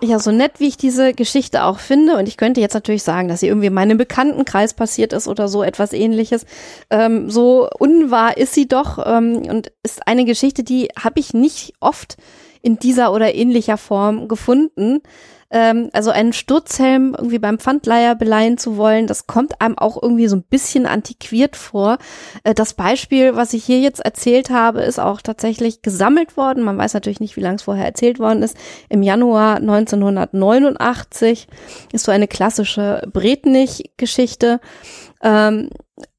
Ja, 0.00 0.20
so 0.20 0.30
nett, 0.30 0.52
wie 0.58 0.68
ich 0.68 0.76
diese 0.76 1.12
Geschichte 1.12 1.64
auch 1.64 1.80
finde, 1.80 2.16
und 2.16 2.28
ich 2.28 2.36
könnte 2.36 2.60
jetzt 2.60 2.74
natürlich 2.74 3.02
sagen, 3.02 3.26
dass 3.28 3.40
sie 3.40 3.48
irgendwie 3.48 3.66
in 3.66 3.74
meinem 3.74 3.98
Bekanntenkreis 3.98 4.74
passiert 4.74 5.12
ist 5.12 5.26
oder 5.26 5.48
so 5.48 5.64
etwas 5.64 5.92
ähnliches. 5.92 6.46
Ähm, 6.88 7.30
so 7.30 7.68
unwahr 7.78 8.36
ist 8.36 8.54
sie 8.54 8.68
doch 8.68 9.04
ähm, 9.04 9.42
und 9.48 9.72
ist 9.82 10.06
eine 10.06 10.24
Geschichte, 10.24 10.62
die 10.62 10.88
habe 10.96 11.18
ich 11.18 11.34
nicht 11.34 11.74
oft 11.80 12.16
in 12.62 12.78
dieser 12.78 13.12
oder 13.12 13.34
ähnlicher 13.34 13.76
Form 13.76 14.28
gefunden. 14.28 15.00
Ähm, 15.50 15.88
also 15.92 16.10
einen 16.10 16.32
Sturzhelm 16.32 17.14
irgendwie 17.16 17.38
beim 17.38 17.58
Pfandleiher 17.58 18.14
beleihen 18.14 18.58
zu 18.58 18.76
wollen, 18.76 19.06
das 19.06 19.26
kommt 19.26 19.60
einem 19.60 19.78
auch 19.78 20.00
irgendwie 20.00 20.28
so 20.28 20.36
ein 20.36 20.42
bisschen 20.42 20.84
antiquiert 20.84 21.56
vor. 21.56 21.98
Äh, 22.44 22.54
das 22.54 22.74
Beispiel, 22.74 23.34
was 23.34 23.54
ich 23.54 23.64
hier 23.64 23.80
jetzt 23.80 24.00
erzählt 24.00 24.50
habe, 24.50 24.82
ist 24.82 25.00
auch 25.00 25.22
tatsächlich 25.22 25.80
gesammelt 25.80 26.36
worden. 26.36 26.62
Man 26.64 26.76
weiß 26.76 26.94
natürlich 26.94 27.20
nicht, 27.20 27.36
wie 27.36 27.40
lange 27.40 27.56
es 27.56 27.62
vorher 27.62 27.86
erzählt 27.86 28.18
worden 28.18 28.42
ist. 28.42 28.56
Im 28.88 29.02
Januar 29.02 29.56
1989 29.56 31.48
ist 31.92 32.04
so 32.04 32.12
eine 32.12 32.28
klassische 32.28 33.08
Bretnich-Geschichte. 33.10 34.60
Ähm, 35.22 35.70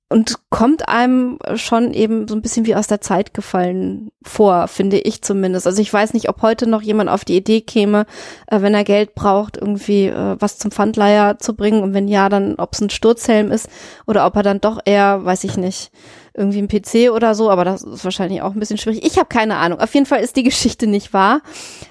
und 0.09 0.49
kommt 0.49 0.89
einem 0.89 1.37
schon 1.53 1.93
eben 1.93 2.27
so 2.27 2.35
ein 2.35 2.41
bisschen 2.41 2.65
wie 2.65 2.75
aus 2.75 2.87
der 2.87 2.99
Zeit 2.99 3.35
gefallen 3.35 4.11
vor, 4.23 4.67
finde 4.67 4.97
ich 4.97 5.21
zumindest. 5.21 5.67
Also 5.67 5.81
ich 5.83 5.93
weiß 5.93 6.13
nicht, 6.13 6.29
ob 6.29 6.41
heute 6.41 6.67
noch 6.67 6.81
jemand 6.81 7.11
auf 7.11 7.23
die 7.23 7.37
Idee 7.37 7.61
käme, 7.61 8.07
äh, 8.47 8.61
wenn 8.61 8.73
er 8.73 8.83
Geld 8.83 9.13
braucht, 9.13 9.57
irgendwie 9.57 10.07
äh, 10.07 10.35
was 10.39 10.57
zum 10.57 10.71
Pfandleiher 10.71 11.37
zu 11.37 11.55
bringen 11.55 11.83
und 11.83 11.93
wenn 11.93 12.07
ja, 12.07 12.27
dann 12.27 12.55
ob 12.55 12.73
es 12.73 12.81
ein 12.81 12.89
Sturzhelm 12.89 13.51
ist 13.51 13.69
oder 14.07 14.25
ob 14.25 14.35
er 14.35 14.43
dann 14.43 14.59
doch 14.59 14.79
eher, 14.83 15.23
weiß 15.23 15.43
ich 15.43 15.57
nicht, 15.57 15.91
irgendwie 16.33 16.59
ein 16.59 16.67
PC 16.67 17.11
oder 17.11 17.35
so, 17.35 17.51
aber 17.51 17.63
das 17.63 17.83
ist 17.83 18.03
wahrscheinlich 18.03 18.41
auch 18.41 18.53
ein 18.53 18.59
bisschen 18.59 18.77
schwierig. 18.79 19.05
Ich 19.05 19.17
habe 19.17 19.29
keine 19.29 19.57
Ahnung. 19.57 19.79
Auf 19.79 19.93
jeden 19.93 20.07
Fall 20.07 20.21
ist 20.21 20.35
die 20.35 20.43
Geschichte 20.43 20.87
nicht 20.87 21.13
wahr, 21.13 21.41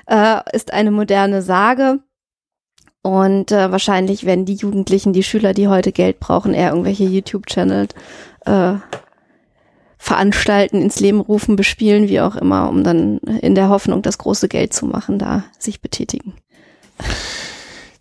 äh, 0.07 0.41
ist 0.53 0.73
eine 0.73 0.91
moderne 0.91 1.41
Sage 1.43 2.01
und 3.09 3.53
äh, 3.53 3.73
wahrscheinlich 3.73 4.27
werden 4.27 4.45
die 4.45 4.57
Jugendlichen, 4.57 5.15
die 5.15 5.23
Schüler, 5.23 5.55
die 5.55 5.67
heute 5.67 5.93
Geld 5.93 6.21
brauchen, 6.21 6.53
eher 6.53 6.71
irgendwelche 6.73 7.05
YouTube-Channel 7.05 7.89
äh, 8.45 8.75
veranstalten, 9.97 10.83
ins 10.83 11.01
Leben 11.01 11.21
rufen, 11.21 11.57
bespielen, 11.57 12.11
wie 12.11 12.21
auch 12.21 12.37
immer, 12.37 12.69
um 12.69 12.85
dann 12.85 13.17
in 13.41 13.55
der 13.55 13.71
Hoffnung, 13.71 14.03
das 14.03 14.19
große 14.19 14.49
Geld 14.49 14.75
zu 14.75 14.85
machen, 14.85 15.19
da 15.19 15.45
sich 15.59 15.81
betätigen. 15.81 16.35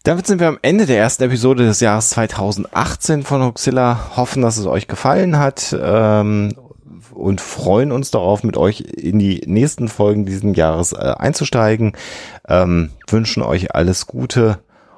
Damit 0.04 0.28
sind 0.28 0.42
wir 0.42 0.50
am 0.50 0.60
Ende 0.62 0.86
der 0.86 0.98
ersten 0.98 1.24
Episode 1.24 1.66
des 1.66 1.80
Jahres 1.80 2.10
2018 2.10 3.24
von 3.24 3.42
Hoxilla. 3.42 4.18
Hoffen, 4.18 4.42
dass 4.42 4.58
es 4.58 4.66
euch 4.66 4.90
gefallen 4.90 5.40
hat 5.40 5.74
ähm, 5.82 6.54
und 7.14 7.40
freuen 7.40 7.94
uns 7.94 8.12
darauf, 8.12 8.44
mit 8.44 8.58
euch 8.58 8.82
in 8.82 9.20
die 9.20 9.42
nächsten 9.46 9.88
Folgen 9.88 10.26
diesen 10.26 10.54
Jahres 10.54 10.92
äh, 10.92 11.14
einzusteigen. 11.18 11.94
Ähm, 12.50 12.90
wünschen 13.08 13.42
euch 13.42 13.74
alles 13.74 14.06
Gute 14.06 14.60